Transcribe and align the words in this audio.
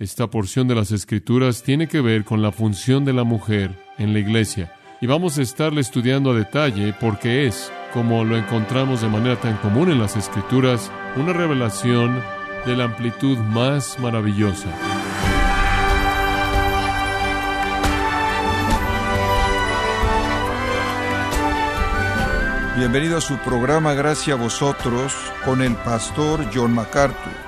Esta 0.00 0.28
porción 0.28 0.68
de 0.68 0.76
las 0.76 0.92
Escrituras 0.92 1.64
tiene 1.64 1.88
que 1.88 2.00
ver 2.00 2.24
con 2.24 2.40
la 2.40 2.52
función 2.52 3.04
de 3.04 3.12
la 3.12 3.24
mujer 3.24 3.74
en 3.98 4.12
la 4.12 4.20
iglesia. 4.20 4.72
Y 5.00 5.08
vamos 5.08 5.38
a 5.38 5.42
estarle 5.42 5.80
estudiando 5.80 6.30
a 6.30 6.34
detalle 6.34 6.94
porque 7.00 7.48
es, 7.48 7.72
como 7.92 8.24
lo 8.24 8.36
encontramos 8.36 9.00
de 9.00 9.08
manera 9.08 9.40
tan 9.40 9.56
común 9.56 9.90
en 9.90 9.98
las 9.98 10.14
Escrituras, 10.14 10.92
una 11.16 11.32
revelación 11.32 12.22
de 12.64 12.76
la 12.76 12.84
amplitud 12.84 13.38
más 13.38 13.98
maravillosa. 13.98 14.68
Bienvenido 22.76 23.16
a 23.16 23.20
su 23.20 23.36
programa 23.38 23.94
Gracias 23.94 24.38
a 24.38 24.40
vosotros 24.40 25.12
con 25.44 25.60
el 25.60 25.74
pastor 25.74 26.48
John 26.54 26.72
MacArthur. 26.72 27.47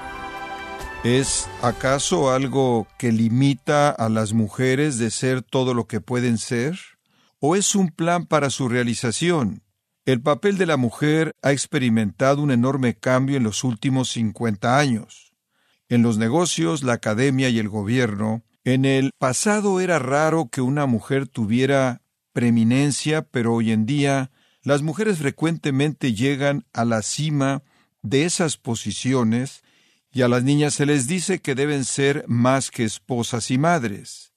¿Es 1.02 1.48
acaso 1.62 2.30
algo 2.30 2.86
que 2.98 3.10
limita 3.10 3.88
a 3.88 4.10
las 4.10 4.34
mujeres 4.34 4.98
de 4.98 5.10
ser 5.10 5.40
todo 5.40 5.72
lo 5.72 5.86
que 5.86 6.02
pueden 6.02 6.36
ser? 6.36 6.78
¿O 7.38 7.56
es 7.56 7.74
un 7.74 7.88
plan 7.88 8.26
para 8.26 8.50
su 8.50 8.68
realización? 8.68 9.62
El 10.04 10.20
papel 10.20 10.58
de 10.58 10.66
la 10.66 10.76
mujer 10.76 11.32
ha 11.40 11.52
experimentado 11.52 12.42
un 12.42 12.50
enorme 12.50 12.98
cambio 12.98 13.38
en 13.38 13.44
los 13.44 13.64
últimos 13.64 14.10
50 14.10 14.78
años. 14.78 15.32
En 15.88 16.02
los 16.02 16.18
negocios, 16.18 16.82
la 16.82 16.92
academia 16.92 17.48
y 17.48 17.58
el 17.58 17.70
gobierno, 17.70 18.44
en 18.64 18.84
el 18.84 19.12
pasado 19.16 19.80
era 19.80 19.98
raro 19.98 20.50
que 20.52 20.60
una 20.60 20.84
mujer 20.84 21.26
tuviera 21.26 22.02
preeminencia, 22.34 23.22
pero 23.22 23.54
hoy 23.54 23.72
en 23.72 23.86
día 23.86 24.30
las 24.62 24.82
mujeres 24.82 25.16
frecuentemente 25.16 26.12
llegan 26.12 26.66
a 26.74 26.84
la 26.84 27.00
cima 27.00 27.62
de 28.02 28.26
esas 28.26 28.58
posiciones 28.58 29.62
y 30.12 30.22
a 30.22 30.28
las 30.28 30.42
niñas 30.42 30.74
se 30.74 30.86
les 30.86 31.06
dice 31.06 31.40
que 31.40 31.54
deben 31.54 31.84
ser 31.84 32.24
más 32.26 32.70
que 32.70 32.84
esposas 32.84 33.50
y 33.50 33.58
madres. 33.58 34.32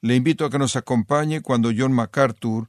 Le 0.00 0.16
invito 0.16 0.44
a 0.44 0.50
que 0.50 0.58
nos 0.58 0.74
acompañe 0.76 1.42
cuando 1.42 1.70
John 1.76 1.92
MacArthur 1.92 2.68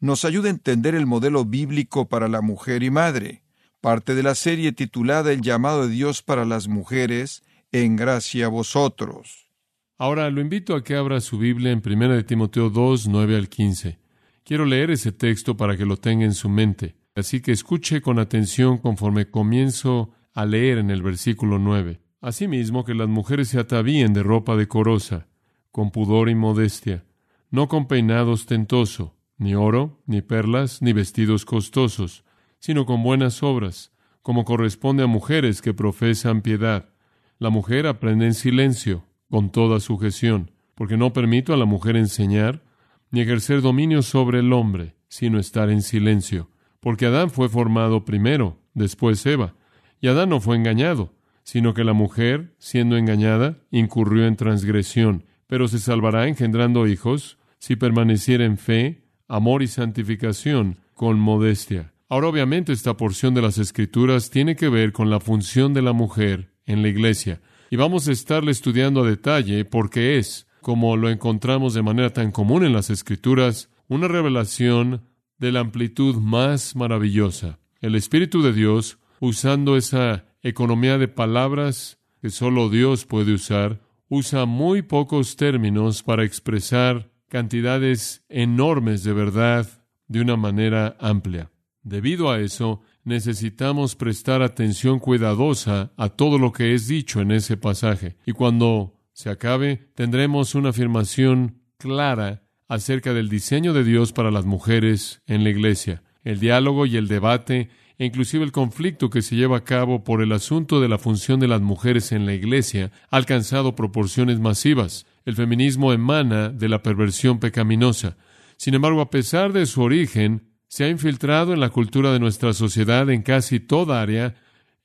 nos 0.00 0.24
ayude 0.24 0.48
a 0.48 0.52
entender 0.52 0.94
el 0.94 1.06
modelo 1.06 1.44
bíblico 1.44 2.08
para 2.08 2.28
la 2.28 2.40
mujer 2.40 2.82
y 2.82 2.90
madre, 2.90 3.42
parte 3.82 4.14
de 4.14 4.22
la 4.22 4.34
serie 4.34 4.72
titulada 4.72 5.32
El 5.32 5.42
llamado 5.42 5.86
de 5.86 5.92
Dios 5.92 6.22
para 6.22 6.46
las 6.46 6.68
mujeres, 6.68 7.42
en 7.72 7.96
gracia 7.96 8.46
a 8.46 8.48
vosotros. 8.48 9.50
Ahora 9.98 10.30
lo 10.30 10.40
invito 10.40 10.74
a 10.74 10.82
que 10.82 10.96
abra 10.96 11.20
su 11.20 11.38
Biblia 11.38 11.70
en 11.70 11.82
1 11.84 12.14
de 12.14 12.24
Timoteo 12.24 12.70
2, 12.70 13.08
9 13.08 13.36
al 13.36 13.48
15. 13.50 13.98
Quiero 14.42 14.64
leer 14.64 14.90
ese 14.90 15.12
texto 15.12 15.56
para 15.56 15.76
que 15.76 15.84
lo 15.84 15.98
tenga 15.98 16.24
en 16.24 16.32
su 16.32 16.48
mente. 16.48 16.96
Así 17.14 17.42
que 17.42 17.52
escuche 17.52 18.00
con 18.00 18.18
atención 18.18 18.78
conforme 18.78 19.30
comienzo 19.30 20.10
a 20.32 20.46
leer 20.46 20.78
en 20.78 20.90
el 20.90 21.02
versículo 21.02 21.58
9. 21.58 22.00
Asimismo, 22.20 22.84
que 22.84 22.94
las 22.94 23.08
mujeres 23.08 23.48
se 23.48 23.58
atavíen 23.58 24.12
de 24.12 24.22
ropa 24.22 24.56
decorosa, 24.56 25.28
con 25.70 25.90
pudor 25.90 26.28
y 26.28 26.34
modestia, 26.34 27.04
no 27.50 27.68
con 27.68 27.86
peinado 27.86 28.32
ostentoso, 28.32 29.16
ni 29.38 29.54
oro, 29.54 30.02
ni 30.06 30.20
perlas, 30.20 30.82
ni 30.82 30.92
vestidos 30.92 31.44
costosos, 31.44 32.24
sino 32.58 32.84
con 32.86 33.02
buenas 33.02 33.42
obras, 33.42 33.92
como 34.22 34.44
corresponde 34.44 35.02
a 35.02 35.06
mujeres 35.06 35.62
que 35.62 35.72
profesan 35.72 36.42
piedad. 36.42 36.90
La 37.38 37.50
mujer 37.50 37.86
aprende 37.86 38.26
en 38.26 38.34
silencio, 38.34 39.06
con 39.30 39.50
toda 39.50 39.80
sujeción, 39.80 40.50
porque 40.74 40.96
no 40.96 41.12
permito 41.12 41.54
a 41.54 41.56
la 41.56 41.64
mujer 41.64 41.96
enseñar, 41.96 42.62
ni 43.10 43.22
ejercer 43.22 43.62
dominio 43.62 44.02
sobre 44.02 44.40
el 44.40 44.52
hombre, 44.52 44.94
sino 45.08 45.38
estar 45.38 45.70
en 45.70 45.82
silencio. 45.82 46.50
Porque 46.80 47.06
Adán 47.06 47.30
fue 47.30 47.48
formado 47.48 48.04
primero, 48.04 48.58
después 48.74 49.24
Eva. 49.26 49.54
Y 50.00 50.08
Adán 50.08 50.30
no 50.30 50.40
fue 50.40 50.56
engañado, 50.56 51.14
sino 51.42 51.74
que 51.74 51.84
la 51.84 51.92
mujer, 51.92 52.54
siendo 52.58 52.96
engañada, 52.96 53.58
incurrió 53.70 54.26
en 54.26 54.36
transgresión, 54.36 55.24
pero 55.46 55.68
se 55.68 55.78
salvará 55.78 56.28
engendrando 56.28 56.86
hijos, 56.86 57.38
si 57.58 57.76
permaneciera 57.76 58.44
en 58.44 58.56
fe, 58.56 59.04
amor 59.28 59.62
y 59.62 59.66
santificación, 59.66 60.78
con 60.94 61.18
modestia. 61.18 61.92
Ahora 62.08 62.28
obviamente 62.28 62.72
esta 62.72 62.96
porción 62.96 63.34
de 63.34 63.42
las 63.42 63.58
Escrituras 63.58 64.30
tiene 64.30 64.56
que 64.56 64.68
ver 64.68 64.92
con 64.92 65.10
la 65.10 65.20
función 65.20 65.74
de 65.74 65.82
la 65.82 65.92
mujer 65.92 66.52
en 66.66 66.82
la 66.82 66.88
iglesia, 66.88 67.40
y 67.70 67.76
vamos 67.76 68.08
a 68.08 68.12
estarle 68.12 68.50
estudiando 68.50 69.02
a 69.02 69.08
detalle 69.08 69.64
porque 69.64 70.18
es, 70.18 70.46
como 70.60 70.96
lo 70.96 71.08
encontramos 71.08 71.74
de 71.74 71.82
manera 71.82 72.12
tan 72.12 72.32
común 72.32 72.64
en 72.64 72.72
las 72.72 72.90
Escrituras, 72.90 73.70
una 73.88 74.08
revelación 74.08 75.02
de 75.38 75.52
la 75.52 75.60
amplitud 75.60 76.16
más 76.16 76.74
maravillosa. 76.76 77.58
El 77.80 77.94
Espíritu 77.94 78.42
de 78.42 78.52
Dios, 78.52 78.98
usando 79.20 79.76
esa 79.76 80.24
economía 80.42 80.98
de 80.98 81.06
palabras 81.06 81.98
que 82.20 82.30
solo 82.30 82.68
Dios 82.68 83.06
puede 83.06 83.32
usar, 83.32 83.80
usa 84.08 84.46
muy 84.46 84.82
pocos 84.82 85.36
términos 85.36 86.02
para 86.02 86.24
expresar 86.24 87.12
cantidades 87.28 88.24
enormes 88.28 89.04
de 89.04 89.12
verdad 89.12 89.68
de 90.08 90.20
una 90.20 90.36
manera 90.36 90.96
amplia. 90.98 91.52
Debido 91.82 92.30
a 92.30 92.40
eso, 92.40 92.82
necesitamos 93.04 93.94
prestar 93.96 94.42
atención 94.42 94.98
cuidadosa 94.98 95.92
a 95.96 96.08
todo 96.08 96.38
lo 96.38 96.52
que 96.52 96.74
es 96.74 96.88
dicho 96.88 97.20
en 97.20 97.30
ese 97.30 97.56
pasaje. 97.56 98.16
Y 98.26 98.32
cuando 98.32 98.98
se 99.12 99.30
acabe, 99.30 99.90
tendremos 99.94 100.54
una 100.54 100.70
afirmación 100.70 101.62
clara 101.78 102.42
acerca 102.68 103.14
del 103.14 103.28
diseño 103.28 103.72
de 103.72 103.84
Dios 103.84 104.12
para 104.12 104.30
las 104.30 104.44
mujeres 104.44 105.22
en 105.26 105.44
la 105.44 105.50
iglesia. 105.50 106.02
El 106.22 106.38
diálogo 106.38 106.84
y 106.84 106.96
el 106.96 107.08
debate, 107.08 107.70
e 108.00 108.06
inclusive 108.06 108.42
el 108.42 108.50
conflicto 108.50 109.10
que 109.10 109.20
se 109.20 109.36
lleva 109.36 109.58
a 109.58 109.64
cabo 109.64 110.04
por 110.04 110.22
el 110.22 110.32
asunto 110.32 110.80
de 110.80 110.88
la 110.88 110.96
función 110.96 111.38
de 111.38 111.48
las 111.48 111.60
mujeres 111.60 112.12
en 112.12 112.24
la 112.24 112.32
iglesia, 112.32 112.92
ha 113.10 113.16
alcanzado 113.18 113.76
proporciones 113.76 114.40
masivas. 114.40 115.04
El 115.26 115.36
feminismo 115.36 115.92
emana 115.92 116.48
de 116.48 116.70
la 116.70 116.82
perversión 116.82 117.40
pecaminosa. 117.40 118.16
Sin 118.56 118.72
embargo, 118.72 119.02
a 119.02 119.10
pesar 119.10 119.52
de 119.52 119.66
su 119.66 119.82
origen, 119.82 120.48
se 120.66 120.84
ha 120.84 120.88
infiltrado 120.88 121.52
en 121.52 121.60
la 121.60 121.68
cultura 121.68 122.10
de 122.10 122.20
nuestra 122.20 122.54
sociedad 122.54 123.10
en 123.10 123.20
casi 123.20 123.60
toda 123.60 124.00
área, 124.00 124.34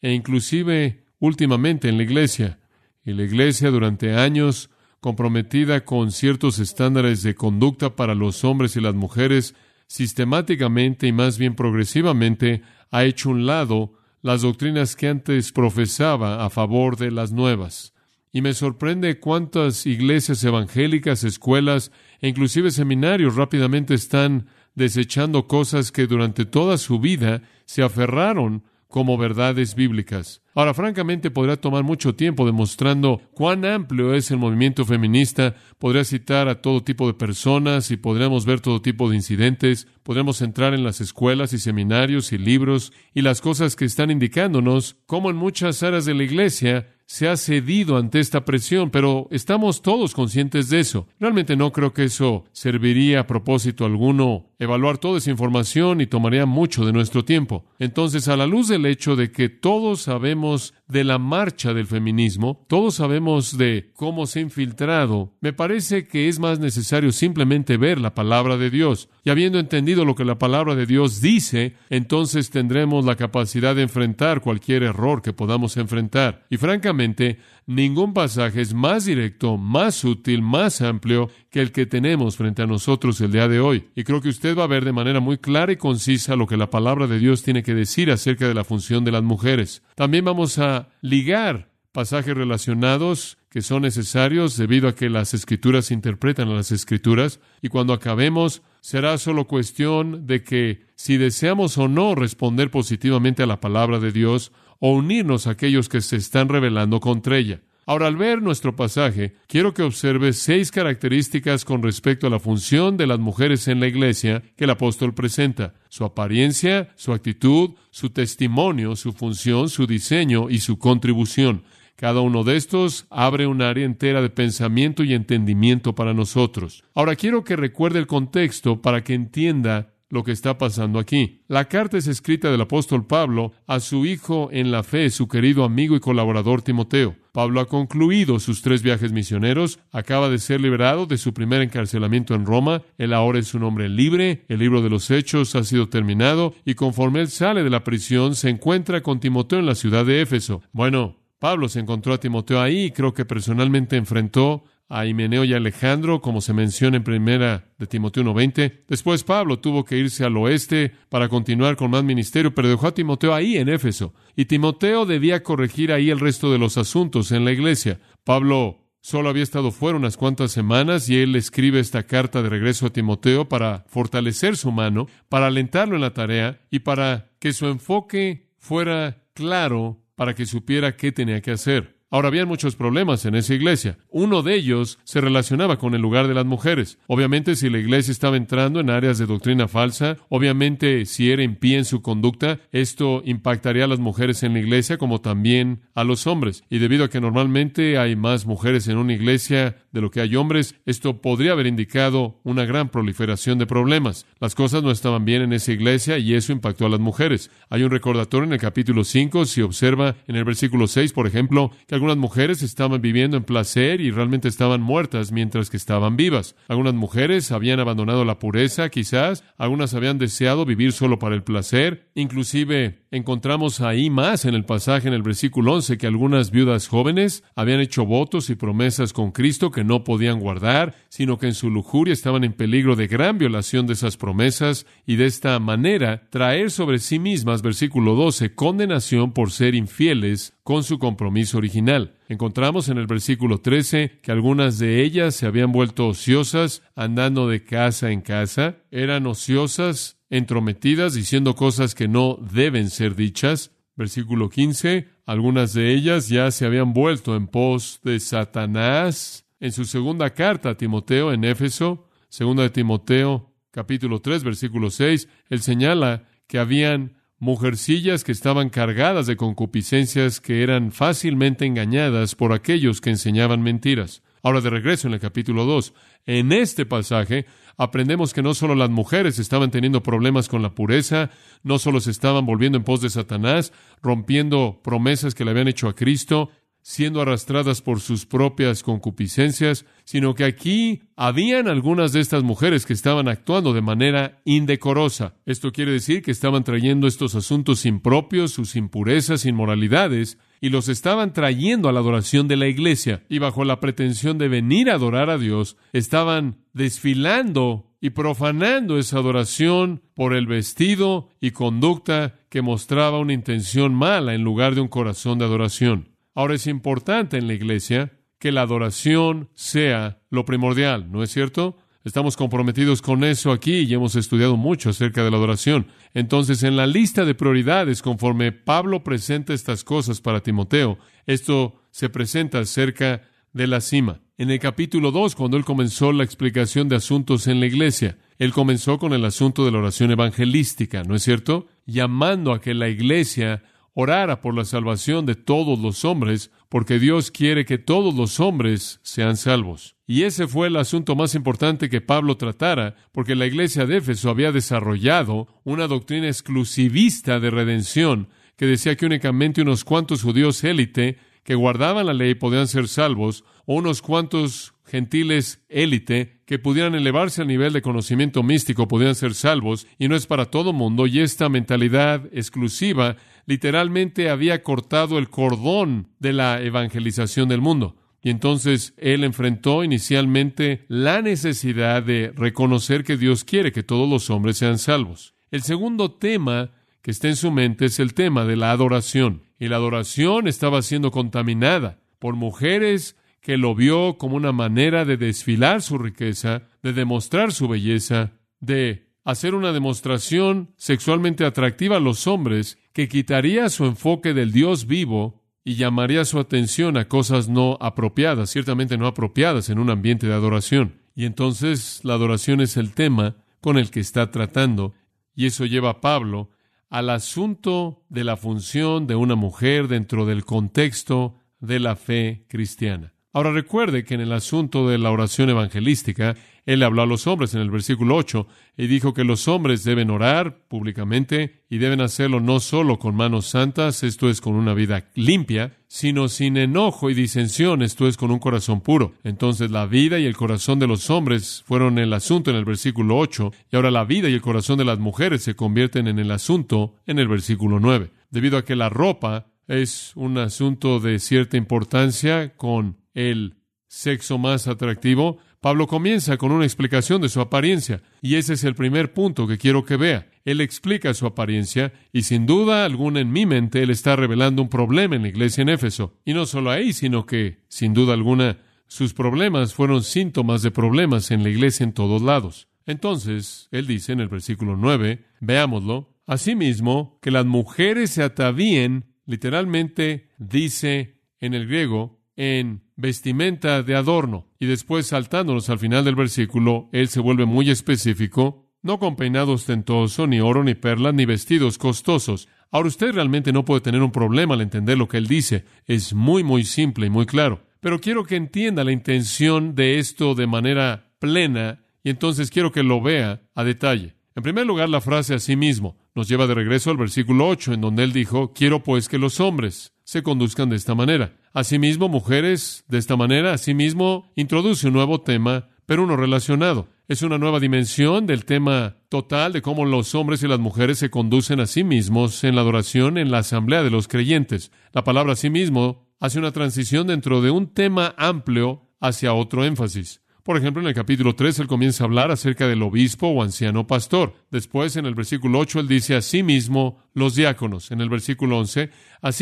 e 0.01 0.11
inclusive 0.11 1.05
últimamente 1.17 1.87
en 1.87 1.95
la 1.95 2.03
iglesia 2.03 2.59
y 3.05 3.13
la 3.13 3.23
Iglesia 3.23 3.71
durante 3.71 4.13
años, 4.13 4.69
comprometida 4.99 5.85
con 5.85 6.11
ciertos 6.11 6.59
estándares 6.59 7.23
de 7.23 7.33
conducta 7.33 7.95
para 7.95 8.13
los 8.13 8.43
hombres 8.43 8.75
y 8.75 8.81
las 8.81 8.93
mujeres, 8.93 9.55
sistemáticamente 9.87 11.07
y 11.07 11.13
más 11.13 11.37
bien 11.37 11.55
progresivamente 11.55 12.61
ha 12.91 13.03
hecho 13.03 13.29
un 13.29 13.45
lado 13.45 13.93
las 14.21 14.41
doctrinas 14.41 14.95
que 14.95 15.07
antes 15.07 15.51
profesaba 15.51 16.45
a 16.45 16.49
favor 16.49 16.97
de 16.97 17.11
las 17.11 17.31
nuevas. 17.31 17.93
Y 18.31 18.41
me 18.41 18.53
sorprende 18.53 19.19
cuántas 19.19 19.85
iglesias 19.85 20.43
evangélicas, 20.43 21.23
escuelas 21.23 21.91
e 22.21 22.27
inclusive 22.27 22.71
seminarios 22.71 23.35
rápidamente 23.35 23.93
están 23.93 24.47
desechando 24.73 25.47
cosas 25.47 25.91
que 25.91 26.07
durante 26.07 26.45
toda 26.45 26.77
su 26.77 26.99
vida 26.99 27.43
se 27.65 27.81
aferraron 27.81 28.63
como 28.87 29.17
verdades 29.17 29.75
bíblicas. 29.75 30.41
Ahora, 30.53 30.73
francamente, 30.73 31.31
podría 31.31 31.57
tomar 31.57 31.83
mucho 31.83 32.15
tiempo 32.15 32.45
demostrando 32.45 33.21
cuán 33.33 33.65
amplio 33.65 34.13
es 34.13 34.31
el 34.31 34.37
movimiento 34.37 34.85
feminista. 34.85 35.55
Podría 35.79 36.05
citar 36.05 36.47
a 36.47 36.61
todo 36.61 36.81
tipo 36.81 37.07
de 37.07 37.13
personas 37.13 37.91
y 37.91 37.97
podríamos 37.97 38.45
ver 38.45 38.61
todo 38.61 38.81
tipo 38.81 39.09
de 39.09 39.17
incidentes. 39.17 39.87
Podríamos 40.01 40.41
entrar 40.41 40.73
en 40.73 40.85
las 40.85 41.01
escuelas 41.01 41.51
y 41.51 41.59
seminarios 41.59 42.31
y 42.31 42.37
libros 42.37 42.93
y 43.13 43.21
las 43.21 43.41
cosas 43.41 43.75
que 43.75 43.83
están 43.83 44.11
indicándonos 44.11 44.95
cómo 45.05 45.29
en 45.29 45.35
muchas 45.35 45.83
áreas 45.83 46.05
de 46.05 46.13
la 46.13 46.23
iglesia 46.23 46.87
se 47.05 47.27
ha 47.27 47.37
cedido 47.37 47.97
ante 47.97 48.19
esta 48.19 48.45
presión, 48.45 48.89
pero 48.89 49.27
estamos 49.29 49.81
todos 49.81 50.13
conscientes 50.13 50.69
de 50.69 50.79
eso. 50.79 51.07
Realmente 51.19 51.55
no 51.55 51.71
creo 51.71 51.93
que 51.93 52.05
eso 52.05 52.45
serviría 52.51 53.21
a 53.21 53.27
propósito 53.27 53.85
alguno 53.85 54.49
evaluar 54.59 54.97
toda 54.97 55.17
esa 55.17 55.31
información 55.31 56.01
y 56.01 56.07
tomaría 56.07 56.45
mucho 56.45 56.85
de 56.85 56.93
nuestro 56.93 57.25
tiempo. 57.25 57.65
Entonces, 57.79 58.27
a 58.27 58.37
la 58.37 58.47
luz 58.47 58.67
del 58.67 58.85
hecho 58.85 59.15
de 59.15 59.31
que 59.31 59.49
todos 59.49 60.03
sabemos 60.03 60.73
de 60.87 61.03
la 61.03 61.17
marcha 61.17 61.73
del 61.73 61.87
feminismo, 61.87 62.65
todos 62.67 62.95
sabemos 62.95 63.57
de 63.57 63.91
cómo 63.95 64.27
se 64.27 64.39
ha 64.39 64.43
infiltrado, 64.43 65.33
me 65.41 65.53
parece 65.53 66.07
que 66.07 66.27
es 66.27 66.39
más 66.39 66.59
necesario 66.59 67.11
simplemente 67.11 67.77
ver 67.77 67.99
la 67.99 68.13
palabra 68.13 68.57
de 68.57 68.69
Dios. 68.69 69.09
Y 69.23 69.29
habiendo 69.29 69.59
entendido 69.59 70.05
lo 70.05 70.15
que 70.15 70.25
la 70.25 70.37
palabra 70.37 70.75
de 70.75 70.85
Dios 70.85 71.21
dice, 71.21 71.75
entonces 71.89 72.49
tendremos 72.49 73.05
la 73.05 73.15
capacidad 73.15 73.75
de 73.75 73.83
enfrentar 73.83 74.41
cualquier 74.41 74.83
error 74.83 75.21
que 75.21 75.33
podamos 75.33 75.77
enfrentar. 75.77 76.45
Y 76.49 76.57
francamente, 76.57 77.39
ningún 77.65 78.13
pasaje 78.13 78.61
es 78.61 78.73
más 78.73 79.05
directo, 79.05 79.57
más 79.57 80.03
útil, 80.03 80.41
más 80.41 80.81
amplio 80.81 81.29
que 81.49 81.61
el 81.61 81.71
que 81.71 81.85
tenemos 81.85 82.37
frente 82.37 82.61
a 82.61 82.67
nosotros 82.67 83.19
el 83.21 83.31
día 83.31 83.47
de 83.47 83.59
hoy. 83.59 83.89
Y 83.95 84.03
creo 84.03 84.21
que 84.21 84.29
usted 84.29 84.57
va 84.57 84.63
a 84.63 84.67
ver 84.67 84.85
de 84.85 84.93
manera 84.93 85.19
muy 85.19 85.37
clara 85.37 85.71
y 85.71 85.77
concisa 85.77 86.35
lo 86.35 86.47
que 86.47 86.57
la 86.57 86.69
palabra 86.69 87.07
de 87.07 87.19
Dios 87.19 87.43
tiene 87.43 87.63
que 87.63 87.73
decir 87.73 88.11
acerca 88.11 88.47
de 88.47 88.53
la 88.53 88.63
función 88.63 89.03
de 89.03 89.11
las 89.11 89.23
mujeres. 89.23 89.83
También 89.95 90.25
vamos 90.25 90.59
a 90.59 90.89
ligar 91.01 91.69
pasajes 91.91 92.35
relacionados 92.35 93.37
que 93.49 93.61
son 93.61 93.83
necesarios 93.83 94.57
debido 94.57 94.89
a 94.89 94.95
que 94.95 95.09
las 95.09 95.33
escrituras 95.33 95.91
interpretan 95.91 96.49
a 96.49 96.53
las 96.55 96.73
escrituras 96.73 97.39
y 97.61 97.69
cuando 97.69 97.93
acabemos 97.93 98.63
será 98.81 99.17
solo 99.17 99.47
cuestión 99.47 100.27
de 100.27 100.43
que 100.43 100.81
si 100.95 101.15
deseamos 101.15 101.77
o 101.77 101.87
no 101.87 102.13
responder 102.13 102.69
positivamente 102.69 103.43
a 103.43 103.45
la 103.45 103.61
palabra 103.61 103.99
de 103.99 104.11
Dios 104.11 104.51
o 104.79 104.93
unirnos 104.93 105.47
a 105.47 105.51
aquellos 105.51 105.89
que 105.89 106.01
se 106.01 106.17
están 106.17 106.49
rebelando 106.49 106.99
contra 106.99 107.37
ella. 107.37 107.61
Ahora, 107.87 108.07
al 108.07 108.15
ver 108.15 108.41
nuestro 108.41 108.75
pasaje, 108.75 109.35
quiero 109.47 109.75
que 109.75 109.83
observe 109.83 110.33
seis 110.33 110.71
características 110.71 111.65
con 111.65 111.83
respecto 111.83 112.25
a 112.25 112.31
la 112.31 112.39
función 112.39 112.97
de 112.97 113.05
las 113.05 113.19
mujeres 113.19 113.67
en 113.67 113.79
la 113.79 113.87
iglesia 113.87 114.41
que 114.55 114.63
el 114.63 114.71
apóstol 114.71 115.13
presenta. 115.13 115.75
Su 115.87 116.03
apariencia, 116.03 116.89
su 116.95 117.13
actitud, 117.13 117.71
su 117.91 118.09
testimonio, 118.09 118.95
su 118.95 119.13
función, 119.13 119.69
su 119.69 119.85
diseño 119.85 120.49
y 120.49 120.61
su 120.61 120.79
contribución. 120.79 121.63
Cada 121.95 122.21
uno 122.21 122.43
de 122.43 122.57
estos 122.57 123.05
abre 123.11 123.45
un 123.45 123.61
área 123.61 123.85
entera 123.85 124.21
de 124.21 124.31
pensamiento 124.31 125.03
y 125.03 125.13
entendimiento 125.13 125.93
para 125.93 126.15
nosotros. 126.15 126.83
Ahora 126.95 127.15
quiero 127.15 127.43
que 127.43 127.55
recuerde 127.55 127.99
el 127.99 128.07
contexto 128.07 128.81
para 128.81 129.03
que 129.03 129.13
entienda 129.13 129.93
lo 130.15 130.23
que 130.23 130.31
está 130.31 130.57
pasando 130.57 130.97
aquí. 130.97 131.41
La 131.47 131.65
carta 131.65 131.97
es 131.97 132.07
escrita 132.07 132.49
del 132.49 132.61
apóstol 132.61 133.05
Pablo 133.05 133.51
a 133.67 133.79
su 133.79 134.07
hijo 134.07 134.49
en 134.51 134.71
la 134.71 134.81
fe, 134.81 135.11
su 135.11 135.27
querido 135.27 135.63
amigo 135.63 135.95
y 135.95 135.99
colaborador 135.99 136.63
Timoteo. 136.63 137.15
Pablo 137.31 137.59
ha 137.59 137.67
concluido 137.67 138.39
sus 138.39 138.61
tres 138.61 138.81
viajes 138.81 139.11
misioneros, 139.11 139.79
acaba 139.91 140.29
de 140.29 140.39
ser 140.39 140.61
liberado 140.61 141.05
de 141.05 141.17
su 141.17 141.33
primer 141.33 141.61
encarcelamiento 141.61 142.33
en 142.33 142.45
Roma, 142.45 142.81
él 142.97 143.13
ahora 143.13 143.39
es 143.39 143.53
un 143.53 143.63
hombre 143.63 143.89
libre, 143.89 144.45
el 144.47 144.59
libro 144.59 144.81
de 144.81 144.89
los 144.89 145.11
hechos 145.11 145.53
ha 145.55 145.63
sido 145.63 145.89
terminado 145.89 146.55
y 146.63 146.75
conforme 146.75 147.19
él 147.19 147.27
sale 147.27 147.63
de 147.63 147.69
la 147.69 147.83
prisión 147.83 148.35
se 148.35 148.49
encuentra 148.49 149.01
con 149.01 149.19
Timoteo 149.19 149.59
en 149.59 149.65
la 149.65 149.75
ciudad 149.75 150.05
de 150.05 150.21
Éfeso. 150.21 150.63
Bueno, 150.71 151.17
Pablo 151.39 151.67
se 151.67 151.79
encontró 151.79 152.13
a 152.13 152.19
Timoteo 152.19 152.61
ahí 152.61 152.85
y 152.85 152.91
creo 152.91 153.13
que 153.13 153.25
personalmente 153.25 153.97
enfrentó 153.97 154.63
a 154.87 155.05
Himeneo 155.05 155.43
y 155.43 155.53
Alejandro, 155.53 156.21
como 156.21 156.41
se 156.41 156.53
menciona 156.53 156.97
en 156.97 157.03
primera 157.03 157.73
de 157.77 157.87
Timoteo 157.87 158.23
1.20. 158.23 158.83
Después 158.87 159.23
Pablo 159.23 159.59
tuvo 159.59 159.83
que 159.85 159.97
irse 159.97 160.23
al 160.23 160.37
oeste 160.37 160.91
para 161.09 161.29
continuar 161.29 161.75
con 161.75 161.91
más 161.91 162.03
ministerio, 162.03 162.53
pero 162.53 162.69
dejó 162.69 162.87
a 162.87 162.93
Timoteo 162.93 163.33
ahí 163.33 163.57
en 163.57 163.69
Éfeso. 163.69 164.13
Y 164.35 164.45
Timoteo 164.45 165.05
debía 165.05 165.43
corregir 165.43 165.91
ahí 165.91 166.09
el 166.09 166.19
resto 166.19 166.51
de 166.51 166.59
los 166.59 166.77
asuntos 166.77 167.31
en 167.31 167.45
la 167.45 167.51
iglesia. 167.51 167.99
Pablo 168.23 168.85
solo 169.01 169.29
había 169.29 169.43
estado 169.43 169.71
fuera 169.71 169.97
unas 169.97 170.17
cuantas 170.17 170.51
semanas 170.51 171.09
y 171.09 171.17
él 171.17 171.35
escribe 171.35 171.79
esta 171.79 172.03
carta 172.03 172.41
de 172.41 172.49
regreso 172.49 172.87
a 172.87 172.93
Timoteo 172.93 173.47
para 173.47 173.85
fortalecer 173.87 174.57
su 174.57 174.71
mano, 174.71 175.07
para 175.29 175.47
alentarlo 175.47 175.95
en 175.95 176.01
la 176.01 176.13
tarea 176.13 176.59
y 176.71 176.79
para 176.79 177.31
que 177.39 177.53
su 177.53 177.67
enfoque 177.67 178.49
fuera 178.57 179.23
claro 179.33 180.01
para 180.15 180.33
que 180.33 180.45
supiera 180.45 180.95
qué 180.95 181.11
tenía 181.11 181.41
que 181.41 181.51
hacer. 181.51 181.94
Ahora 182.15 182.29
había 182.29 182.45
muchos 182.45 182.77
problemas 182.77 183.25
en 183.25 183.35
esa 183.35 183.53
iglesia. 183.53 183.97
Uno 184.09 184.41
de 184.41 184.55
ellos 184.55 184.99
se 185.03 185.19
relacionaba 185.19 185.77
con 185.77 185.95
el 185.95 186.01
lugar 186.01 186.29
de 186.29 186.33
las 186.33 186.45
mujeres. 186.45 186.97
Obviamente, 187.07 187.57
si 187.57 187.69
la 187.69 187.77
iglesia 187.77 188.13
estaba 188.13 188.37
entrando 188.37 188.79
en 188.79 188.89
áreas 188.89 189.17
de 189.17 189.25
doctrina 189.25 189.67
falsa, 189.67 190.15
obviamente 190.29 191.05
si 191.07 191.29
era 191.29 191.43
impía 191.43 191.77
en 191.77 191.83
su 191.83 192.01
conducta, 192.01 192.59
esto 192.71 193.21
impactaría 193.25 193.83
a 193.83 193.87
las 193.87 193.99
mujeres 193.99 194.43
en 194.43 194.53
la 194.53 194.59
iglesia 194.59 194.97
como 194.97 195.19
también 195.19 195.81
a 195.93 196.05
los 196.05 196.25
hombres. 196.25 196.63
Y 196.69 196.79
debido 196.79 197.03
a 197.03 197.09
que 197.09 197.19
normalmente 197.19 197.97
hay 197.97 198.15
más 198.15 198.45
mujeres 198.45 198.87
en 198.87 198.95
una 198.95 199.11
iglesia 199.11 199.75
de 199.95 200.01
lo 200.01 200.11
que 200.11 200.19
hay 200.19 200.35
hombres, 200.35 200.75
esto 200.85 201.21
podría 201.21 201.53
haber 201.53 201.67
indicado 201.67 202.41
una 202.43 202.65
gran 202.65 202.89
proliferación 202.89 203.57
de 203.57 203.65
problemas. 203.65 204.25
Las 204.41 204.53
cosas 204.53 204.83
no 204.83 204.91
estaban 204.91 205.23
bien 205.23 205.41
en 205.41 205.53
esa 205.53 205.71
iglesia 205.71 206.17
y 206.17 206.33
eso 206.33 206.51
impactó 206.51 206.85
a 206.85 206.89
las 206.89 206.99
mujeres. 206.99 207.49
Hay 207.69 207.83
un 207.83 207.91
recordatorio 207.91 208.45
en 208.45 208.51
el 208.51 208.59
capítulo 208.59 209.05
5, 209.05 209.45
si 209.45 209.61
observa 209.61 210.17
en 210.27 210.35
el 210.35 210.43
versículo 210.43 210.87
6, 210.87 211.13
por 211.13 211.27
ejemplo, 211.27 211.71
que 211.87 211.95
algunas 211.95 212.17
mujeres 212.17 212.61
estaban 212.61 213.01
viviendo 213.01 213.37
en 213.37 213.45
placer 213.45 214.01
y 214.01 214.11
realmente 214.11 214.49
estaban 214.49 214.81
muertas 214.81 215.31
mientras 215.31 215.69
que 215.69 215.77
estaban 215.77 216.17
vivas. 216.17 216.57
Algunas 216.67 216.93
mujeres 216.93 217.53
habían 217.53 217.79
abandonado 217.79 218.25
la 218.25 218.37
pureza, 218.37 218.89
quizás, 218.89 219.45
algunas 219.57 219.93
habían 219.93 220.17
deseado 220.17 220.65
vivir 220.65 220.91
solo 220.91 221.19
para 221.19 221.35
el 221.35 221.43
placer. 221.43 222.09
Inclusive 222.15 223.05
encontramos 223.11 223.79
ahí 223.79 224.09
más 224.09 224.43
en 224.43 224.55
el 224.55 224.65
pasaje 224.65 225.07
en 225.07 225.13
el 225.13 225.23
versículo 225.23 225.75
11 225.75 225.97
que 225.97 226.07
algunas 226.07 226.51
viudas 226.51 226.89
jóvenes 226.89 227.45
habían 227.55 227.79
hecho 227.79 228.05
votos 228.05 228.49
y 228.49 228.55
promesas 228.55 229.13
con 229.13 229.31
Cristo 229.31 229.71
que 229.71 229.84
no 229.85 230.03
podían 230.03 230.39
guardar, 230.39 230.95
sino 231.09 231.37
que 231.37 231.47
en 231.47 231.53
su 231.53 231.69
lujuria 231.69 232.13
estaban 232.13 232.43
en 232.43 232.53
peligro 232.53 232.95
de 232.95 233.07
gran 233.07 233.37
violación 233.37 233.87
de 233.87 233.93
esas 233.93 234.17
promesas 234.17 234.85
y 235.05 235.15
de 235.15 235.25
esta 235.25 235.57
manera 235.59 236.27
traer 236.29 236.71
sobre 236.71 236.99
sí 236.99 237.19
mismas, 237.19 237.61
versículo 237.61 238.15
12, 238.15 238.55
condenación 238.55 239.31
por 239.31 239.51
ser 239.51 239.75
infieles 239.75 240.53
con 240.63 240.83
su 240.83 240.99
compromiso 240.99 241.57
original. 241.57 242.15
Encontramos 242.27 242.89
en 242.89 242.97
el 242.97 243.07
versículo 243.07 243.59
13 243.59 244.19
que 244.21 244.31
algunas 244.31 244.79
de 244.79 245.03
ellas 245.03 245.35
se 245.35 245.45
habían 245.45 245.71
vuelto 245.71 246.07
ociosas 246.07 246.81
andando 246.95 247.47
de 247.47 247.63
casa 247.63 248.11
en 248.11 248.21
casa, 248.21 248.77
eran 248.91 249.27
ociosas, 249.27 250.17
entrometidas, 250.29 251.13
diciendo 251.13 251.55
cosas 251.55 251.95
que 251.95 252.07
no 252.07 252.37
deben 252.41 252.89
ser 252.89 253.15
dichas. 253.15 253.71
Versículo 253.95 254.49
15, 254.49 255.07
algunas 255.25 255.73
de 255.73 255.93
ellas 255.93 256.27
ya 256.27 256.51
se 256.51 256.65
habían 256.65 256.93
vuelto 256.93 257.35
en 257.35 257.47
pos 257.47 258.01
de 258.03 258.19
Satanás. 258.19 259.44
En 259.65 259.71
su 259.71 259.85
segunda 259.85 260.29
carta 260.29 260.69
a 260.69 260.77
Timoteo 260.77 261.33
en 261.33 261.43
Éfeso, 261.43 262.07
segunda 262.29 262.61
de 262.61 262.69
Timoteo, 262.69 263.51
capítulo 263.71 264.21
3, 264.21 264.43
versículo 264.43 264.91
6, 264.91 265.27
él 265.49 265.59
señala 265.59 266.25
que 266.45 266.59
habían 266.59 267.17
mujercillas 267.39 268.23
que 268.23 268.31
estaban 268.31 268.69
cargadas 268.69 269.25
de 269.25 269.37
concupiscencias 269.37 270.39
que 270.39 270.61
eran 270.61 270.91
fácilmente 270.91 271.65
engañadas 271.65 272.35
por 272.35 272.53
aquellos 272.53 273.01
que 273.01 273.09
enseñaban 273.09 273.63
mentiras. 273.63 274.21
Ahora 274.43 274.61
de 274.61 274.69
regreso 274.69 275.07
en 275.07 275.15
el 275.15 275.19
capítulo 275.19 275.65
2, 275.65 275.95
en 276.27 276.51
este 276.51 276.85
pasaje 276.85 277.47
aprendemos 277.75 278.35
que 278.35 278.43
no 278.43 278.53
solo 278.53 278.75
las 278.75 278.91
mujeres 278.91 279.39
estaban 279.39 279.71
teniendo 279.71 280.03
problemas 280.03 280.47
con 280.47 280.61
la 280.61 280.75
pureza, 280.75 281.31
no 281.63 281.79
solo 281.79 282.01
se 282.01 282.11
estaban 282.11 282.45
volviendo 282.45 282.77
en 282.77 282.83
pos 282.83 283.01
de 283.01 283.09
Satanás, 283.09 283.73
rompiendo 284.03 284.79
promesas 284.83 285.33
que 285.33 285.43
le 285.43 285.49
habían 285.49 285.69
hecho 285.69 285.87
a 285.87 285.95
Cristo, 285.95 286.51
siendo 286.87 287.19
arrastradas 287.19 287.81
por 287.81 287.99
sus 287.99 288.27
propias 288.27 288.83
concupiscencias, 288.83 289.87
sino 290.03 290.35
que 290.35 290.43
aquí 290.43 291.01
habían 291.15 291.67
algunas 291.67 292.13
de 292.13 292.19
estas 292.19 292.43
mujeres 292.43 292.85
que 292.85 292.93
estaban 292.93 293.27
actuando 293.27 293.73
de 293.73 293.81
manera 293.81 294.39
indecorosa. 294.45 295.33
Esto 295.47 295.71
quiere 295.71 295.93
decir 295.93 296.21
que 296.21 296.29
estaban 296.29 296.63
trayendo 296.63 297.07
estos 297.07 297.33
asuntos 297.33 297.87
impropios, 297.87 298.51
sus 298.51 298.75
impurezas, 298.75 299.47
inmoralidades, 299.47 300.37
y 300.61 300.69
los 300.69 300.87
estaban 300.87 301.33
trayendo 301.33 301.89
a 301.89 301.91
la 301.91 302.01
adoración 302.01 302.47
de 302.47 302.55
la 302.55 302.67
iglesia, 302.67 303.23
y 303.29 303.39
bajo 303.39 303.65
la 303.65 303.79
pretensión 303.79 304.37
de 304.37 304.47
venir 304.47 304.91
a 304.91 304.93
adorar 304.93 305.31
a 305.31 305.39
Dios, 305.39 305.77
estaban 305.91 306.57
desfilando 306.73 307.95
y 307.99 308.11
profanando 308.11 308.99
esa 308.99 309.17
adoración 309.17 310.03
por 310.13 310.35
el 310.35 310.45
vestido 310.45 311.29
y 311.41 311.49
conducta 311.49 312.35
que 312.49 312.61
mostraba 312.61 313.17
una 313.17 313.33
intención 313.33 313.95
mala 313.95 314.35
en 314.35 314.43
lugar 314.43 314.75
de 314.75 314.81
un 314.81 314.87
corazón 314.87 315.39
de 315.39 315.45
adoración. 315.45 316.14
Ahora 316.35 316.55
es 316.55 316.67
importante 316.67 317.37
en 317.37 317.47
la 317.47 317.53
iglesia 317.53 318.11
que 318.39 318.51
la 318.51 318.61
adoración 318.61 319.49
sea 319.55 320.19
lo 320.29 320.43
primordial, 320.43 321.09
¿no 321.11 321.23
es 321.23 321.31
cierto? 321.31 321.77
Estamos 322.03 322.37
comprometidos 322.37 323.01
con 323.01 323.23
eso 323.23 323.51
aquí 323.51 323.77
y 323.79 323.93
hemos 323.93 324.15
estudiado 324.15 324.57
mucho 324.57 324.89
acerca 324.89 325.23
de 325.23 325.31
la 325.31 325.37
adoración. 325.37 325.87
Entonces, 326.13 326.61
en 326.61 326.75
la 326.75 326.85
lista 326.85 327.25
de 327.25 327.33
prioridades, 327.33 328.03
conforme 328.03 328.51
Pablo 328.51 329.03
presenta 329.03 329.53
estas 329.53 329.83
cosas 329.83 330.21
para 330.21 330.41
Timoteo, 330.41 330.99
esto 331.25 331.81
se 331.89 332.09
presenta 332.09 332.59
acerca 332.59 333.23
de 333.53 333.67
la 333.67 333.79
cima. 333.81 334.19
En 334.37 334.51
el 334.51 334.59
capítulo 334.59 335.11
2, 335.11 335.33
cuando 335.33 335.55
él 335.55 335.63
comenzó 335.63 336.11
la 336.11 336.25
explicación 336.25 336.89
de 336.89 336.97
asuntos 336.97 337.47
en 337.47 337.61
la 337.61 337.65
iglesia, 337.65 338.17
él 338.37 338.51
comenzó 338.51 338.99
con 338.99 339.13
el 339.13 339.23
asunto 339.23 339.63
de 339.63 339.71
la 339.71 339.79
oración 339.79 340.11
evangelística, 340.11 341.03
¿no 341.03 341.15
es 341.15 341.23
cierto? 341.23 341.67
Llamando 341.85 342.51
a 342.51 342.59
que 342.59 342.73
la 342.73 342.89
iglesia 342.89 343.63
orara 343.95 344.41
por 344.41 344.53
la 344.53 344.65
salvación 344.65 345.25
de 345.25 345.35
todos 345.35 345.79
los 345.79 346.05
hombres, 346.05 346.51
porque 346.69 346.99
Dios 346.99 347.31
quiere 347.31 347.65
que 347.65 347.77
todos 347.77 348.13
los 348.13 348.39
hombres 348.39 348.99
sean 349.01 349.37
salvos. 349.37 349.95
Y 350.05 350.23
ese 350.23 350.47
fue 350.47 350.67
el 350.67 350.75
asunto 350.75 351.15
más 351.15 351.33
importante 351.33 351.89
que 351.89 352.01
Pablo 352.01 352.35
tratara, 352.35 352.95
porque 353.13 353.35
la 353.35 353.47
iglesia 353.47 353.85
de 353.85 353.97
Éfeso 353.97 354.29
había 354.29 354.51
desarrollado 354.51 355.47
una 355.63 355.87
doctrina 355.87 356.27
exclusivista 356.27 357.39
de 357.39 357.49
redención, 357.49 358.27
que 358.57 358.65
decía 358.65 358.95
que 358.97 359.05
únicamente 359.05 359.61
unos 359.61 359.85
cuantos 359.85 360.21
judíos 360.21 360.63
élite 360.63 361.17
que 361.43 361.55
guardaban 361.55 362.07
la 362.07 362.13
ley 362.13 362.35
podían 362.35 362.67
ser 362.67 362.89
salvos, 362.89 363.45
o 363.65 363.75
unos 363.75 364.01
cuantos 364.01 364.73
gentiles 364.85 365.63
élite 365.69 366.41
que 366.45 366.59
pudieran 366.59 366.95
elevarse 366.95 367.41
al 367.41 367.47
nivel 367.47 367.73
de 367.73 367.81
conocimiento 367.81 368.43
místico 368.43 368.87
podían 368.87 369.15
ser 369.15 369.33
salvos, 369.33 369.87
y 369.97 370.07
no 370.07 370.15
es 370.15 370.27
para 370.27 370.45
todo 370.45 370.73
mundo, 370.73 371.07
y 371.07 371.19
esta 371.19 371.49
mentalidad 371.49 372.25
exclusiva 372.31 373.15
literalmente 373.45 374.29
había 374.29 374.63
cortado 374.63 375.17
el 375.17 375.29
cordón 375.29 376.09
de 376.19 376.33
la 376.33 376.61
evangelización 376.61 377.49
del 377.49 377.61
mundo. 377.61 377.95
Y 378.21 378.31
entonces 378.31 378.95
él 378.97 379.23
enfrentó 379.23 379.83
inicialmente 379.83 380.85
la 380.87 381.21
necesidad 381.21 382.01
de 382.01 382.33
reconocer 382.35 383.03
que 383.03 383.17
Dios 383.17 383.43
quiere 383.43 383.71
que 383.71 383.83
todos 383.83 384.09
los 384.09 384.29
hombres 384.31 384.57
sean 384.57 384.79
salvos. 384.79 385.35
El 385.51 385.61
segundo 385.61 386.11
tema 386.11 386.71
que 387.03 387.11
está 387.11 387.27
en 387.27 387.35
su 387.35 387.51
mente 387.51 387.85
es 387.85 387.99
el 387.99 388.15
tema 388.15 388.45
de 388.45 388.55
la 388.55 388.71
adoración. 388.71 389.43
Y 389.59 389.67
la 389.67 389.75
adoración 389.75 390.47
estaba 390.47 390.81
siendo 390.81 391.11
contaminada 391.11 391.99
por 392.17 392.35
mujeres 392.35 393.15
que 393.41 393.57
lo 393.57 393.75
vio 393.75 394.17
como 394.17 394.37
una 394.37 394.51
manera 394.51 395.05
de 395.05 395.17
desfilar 395.17 395.83
su 395.83 395.99
riqueza, 395.99 396.63
de 396.81 396.93
demostrar 396.93 397.51
su 397.51 397.67
belleza, 397.67 398.31
de 398.59 399.04
hacer 399.25 399.55
una 399.55 399.73
demostración 399.73 400.73
sexualmente 400.77 401.45
atractiva 401.45 401.97
a 401.97 401.99
los 401.99 402.27
hombres 402.27 402.77
que 402.93 403.09
quitaría 403.09 403.67
su 403.69 403.85
enfoque 403.85 404.33
del 404.33 404.51
Dios 404.51 404.85
vivo 404.85 405.43
y 405.63 405.75
llamaría 405.75 406.23
su 406.25 406.39
atención 406.39 406.95
a 406.95 407.07
cosas 407.09 407.49
no 407.49 407.77
apropiadas, 407.81 408.51
ciertamente 408.51 408.97
no 408.97 409.07
apropiadas 409.07 409.69
en 409.69 409.79
un 409.79 409.89
ambiente 409.89 410.27
de 410.27 410.33
adoración. 410.33 411.01
Y 411.15 411.25
entonces 411.25 412.01
la 412.03 412.13
adoración 412.13 412.61
es 412.61 412.77
el 412.77 412.93
tema 412.93 413.37
con 413.61 413.79
el 413.79 413.89
que 413.89 413.99
está 413.99 414.29
tratando, 414.29 414.93
y 415.33 415.47
eso 415.47 415.65
lleva 415.65 415.89
a 415.89 416.01
Pablo 416.01 416.51
al 416.89 417.09
asunto 417.09 418.05
de 418.09 418.23
la 418.23 418.37
función 418.37 419.07
de 419.07 419.15
una 419.15 419.33
mujer 419.33 419.87
dentro 419.87 420.27
del 420.27 420.45
contexto 420.45 421.35
de 421.59 421.79
la 421.79 421.95
fe 421.95 422.45
cristiana. 422.47 423.13
Ahora 423.33 423.51
recuerde 423.51 424.05
que 424.05 424.13
en 424.13 424.21
el 424.21 424.31
asunto 424.31 424.87
de 424.87 424.99
la 424.99 425.11
oración 425.11 425.49
evangelística, 425.49 426.35
él 426.65 426.81
habló 426.81 427.03
a 427.03 427.05
los 427.05 427.27
hombres 427.27 427.53
en 427.53 427.61
el 427.61 427.69
versículo 427.69 428.15
8 428.15 428.47
y 428.77 428.87
dijo 428.87 429.13
que 429.13 429.23
los 429.23 429.47
hombres 429.47 429.83
deben 429.83 430.09
orar 430.09 430.65
públicamente 430.67 431.63
y 431.69 431.77
deben 431.77 432.01
hacerlo 432.01 432.39
no 432.39 432.59
solo 432.59 432.97
con 432.97 433.15
manos 433.15 433.45
santas, 433.45 434.03
esto 434.03 434.29
es 434.29 434.41
con 434.41 434.55
una 434.55 434.73
vida 434.73 435.05
limpia, 435.13 435.77
sino 435.87 436.27
sin 436.27 436.57
enojo 436.57 437.09
y 437.09 437.13
disensión, 437.13 437.83
esto 437.83 438.07
es 438.07 438.17
con 438.17 438.31
un 438.31 438.39
corazón 438.39 438.81
puro. 438.81 439.13
Entonces 439.23 439.69
la 439.69 439.85
vida 439.85 440.17
y 440.19 440.25
el 440.25 440.35
corazón 440.35 440.79
de 440.79 440.87
los 440.87 441.09
hombres 441.11 441.63
fueron 441.67 441.99
el 441.99 442.11
asunto 442.13 442.49
en 442.49 442.57
el 442.57 442.65
versículo 442.65 443.17
8 443.17 443.51
y 443.71 443.75
ahora 443.75 443.91
la 443.91 444.03
vida 444.03 444.27
y 444.29 444.33
el 444.33 444.41
corazón 444.41 444.79
de 444.79 444.85
las 444.85 444.97
mujeres 444.97 445.43
se 445.43 445.55
convierten 445.55 446.07
en 446.07 446.17
el 446.17 446.31
asunto 446.31 446.95
en 447.05 447.19
el 447.19 447.27
versículo 447.27 447.79
9. 447.79 448.09
Debido 448.31 448.57
a 448.57 448.65
que 448.65 448.75
la 448.75 448.89
ropa 448.89 449.47
es 449.67 450.13
un 450.15 450.37
asunto 450.37 450.99
de 450.99 451.19
cierta 451.19 451.57
importancia 451.57 452.55
con 452.55 452.97
el 453.13 453.55
sexo 453.87 454.37
más 454.37 454.67
atractivo, 454.67 455.39
Pablo 455.65 455.87
comienza 455.87 456.37
con 456.37 456.51
una 456.51 456.63
explicación 456.63 457.23
de 457.23 457.27
su 457.27 457.41
apariencia, 457.41 458.03
y 458.21 458.35
ese 458.35 458.53
es 458.53 458.63
el 458.65 458.75
primer 458.75 459.13
punto 459.13 459.47
que 459.47 459.57
quiero 459.57 459.83
que 459.83 459.97
vea. 459.97 460.29
Él 460.45 460.61
explica 460.61 461.11
su 461.15 461.25
apariencia, 461.25 461.91
y 462.13 462.21
sin 462.21 462.45
duda 462.45 462.85
alguna 462.85 463.19
en 463.19 463.31
mi 463.31 463.47
mente 463.47 463.81
él 463.81 463.89
está 463.89 464.15
revelando 464.15 464.61
un 464.61 464.69
problema 464.69 465.15
en 465.15 465.23
la 465.23 465.29
iglesia 465.29 465.63
en 465.63 465.69
Éfeso. 465.69 466.19
Y 466.23 466.35
no 466.35 466.45
solo 466.45 466.69
ahí, 466.69 466.93
sino 466.93 467.25
que, 467.25 467.63
sin 467.67 467.95
duda 467.95 468.13
alguna, 468.13 468.59
sus 468.85 469.15
problemas 469.15 469.73
fueron 469.73 470.03
síntomas 470.03 470.61
de 470.61 470.69
problemas 470.69 471.31
en 471.31 471.41
la 471.41 471.49
iglesia 471.49 471.83
en 471.83 471.93
todos 471.93 472.21
lados. 472.21 472.67
Entonces, 472.85 473.67
él 473.71 473.87
dice 473.87 474.11
en 474.11 474.19
el 474.19 474.29
versículo 474.29 474.77
9, 474.77 475.25
veámoslo, 475.39 476.13
asimismo, 476.27 477.17
que 477.23 477.31
las 477.31 477.47
mujeres 477.47 478.11
se 478.11 478.21
atavíen, 478.21 479.15
literalmente 479.25 480.29
dice 480.37 481.23
en 481.39 481.55
el 481.55 481.65
griego, 481.65 482.21
en 482.35 482.84
vestimenta 482.95 483.83
de 483.83 483.95
adorno. 483.95 484.47
Y 484.59 484.65
después, 484.65 485.07
saltándonos 485.07 485.69
al 485.69 485.79
final 485.79 486.05
del 486.05 486.15
versículo, 486.15 486.89
él 486.91 487.07
se 487.07 487.19
vuelve 487.19 487.45
muy 487.45 487.69
específico, 487.69 488.69
no 488.81 488.99
con 488.99 489.15
peinado 489.15 489.53
ostentoso, 489.53 490.27
ni 490.27 490.39
oro, 490.39 490.63
ni 490.63 490.75
perlas, 490.75 491.13
ni 491.13 491.25
vestidos 491.25 491.77
costosos. 491.77 492.47
Ahora 492.71 492.87
usted 492.87 493.13
realmente 493.13 493.51
no 493.51 493.65
puede 493.65 493.81
tener 493.81 494.01
un 494.01 494.11
problema 494.11 494.53
al 494.53 494.61
entender 494.61 494.97
lo 494.97 495.07
que 495.07 495.17
él 495.17 495.27
dice. 495.27 495.65
Es 495.85 496.13
muy, 496.13 496.43
muy 496.43 496.63
simple 496.63 497.07
y 497.07 497.09
muy 497.09 497.25
claro. 497.25 497.65
Pero 497.79 497.99
quiero 497.99 498.23
que 498.23 498.35
entienda 498.35 498.83
la 498.83 498.91
intención 498.91 499.75
de 499.75 499.99
esto 499.99 500.35
de 500.35 500.47
manera 500.47 501.13
plena 501.19 501.83
y 502.03 502.09
entonces 502.09 502.51
quiero 502.51 502.71
que 502.71 502.83
lo 502.83 503.01
vea 503.01 503.41
a 503.55 503.63
detalle. 503.63 504.15
En 504.35 504.43
primer 504.43 504.67
lugar, 504.67 504.89
la 504.89 505.01
frase 505.01 505.33
a 505.33 505.39
sí 505.39 505.55
mismo 505.55 505.97
nos 506.13 506.27
lleva 506.27 506.45
de 506.45 506.53
regreso 506.53 506.91
al 506.91 506.97
versículo 506.97 507.47
8, 507.47 507.73
en 507.73 507.81
donde 507.81 508.03
él 508.03 508.11
dijo, 508.11 508.53
quiero 508.53 508.83
pues 508.83 509.07
que 509.07 509.17
los 509.17 509.39
hombres 509.39 509.94
se 510.05 510.23
conduzcan 510.23 510.69
de 510.69 510.77
esta 510.77 510.95
manera. 510.95 511.33
Asimismo, 511.51 512.07
mujeres, 512.07 512.85
de 512.87 512.99
esta 512.99 513.17
manera, 513.17 513.53
asimismo, 513.53 514.31
introduce 514.35 514.87
un 514.87 514.93
nuevo 514.93 515.21
tema, 515.21 515.69
pero 515.85 516.03
uno 516.03 516.15
relacionado. 516.15 516.87
Es 517.07 517.21
una 517.21 517.37
nueva 517.37 517.59
dimensión 517.59 518.25
del 518.25 518.45
tema 518.45 518.95
total 519.09 519.53
de 519.53 519.61
cómo 519.61 519.85
los 519.85 520.15
hombres 520.15 520.41
y 520.43 520.47
las 520.47 520.59
mujeres 520.59 520.99
se 520.99 521.09
conducen 521.09 521.59
a 521.59 521.67
sí 521.67 521.83
mismos 521.83 522.43
en 522.43 522.55
la 522.55 522.61
adoración 522.61 523.17
en 523.17 523.31
la 523.31 523.39
asamblea 523.39 523.83
de 523.83 523.91
los 523.91 524.07
creyentes. 524.07 524.71
La 524.93 525.03
palabra 525.03 525.35
sí 525.35 525.49
mismo 525.49 526.07
hace 526.19 526.39
una 526.39 526.51
transición 526.51 527.07
dentro 527.07 527.41
de 527.41 527.51
un 527.51 527.73
tema 527.73 528.15
amplio 528.17 528.89
hacia 528.99 529.33
otro 529.33 529.65
énfasis. 529.65 530.21
Por 530.43 530.57
ejemplo, 530.57 530.81
en 530.81 530.87
el 530.87 530.93
capítulo 530.93 531.35
3 531.35 531.59
él 531.59 531.67
comienza 531.67 532.03
a 532.03 532.05
hablar 532.05 532.29
acerca 532.29 532.67
del 532.67 532.83
obispo 532.83 533.27
o 533.27 533.41
anciano 533.41 533.87
pastor. 533.87 534.35
Después, 534.51 534.95
en 534.95 535.07
el 535.07 535.15
versículo 535.15 535.57
8, 535.57 535.79
él 535.79 535.87
dice 535.87 536.19
mismo 536.43 536.99
los 537.15 537.33
diáconos. 537.33 537.89
En 537.89 538.01
el 538.01 538.09
versículo 538.09 538.59
11, 538.59 538.91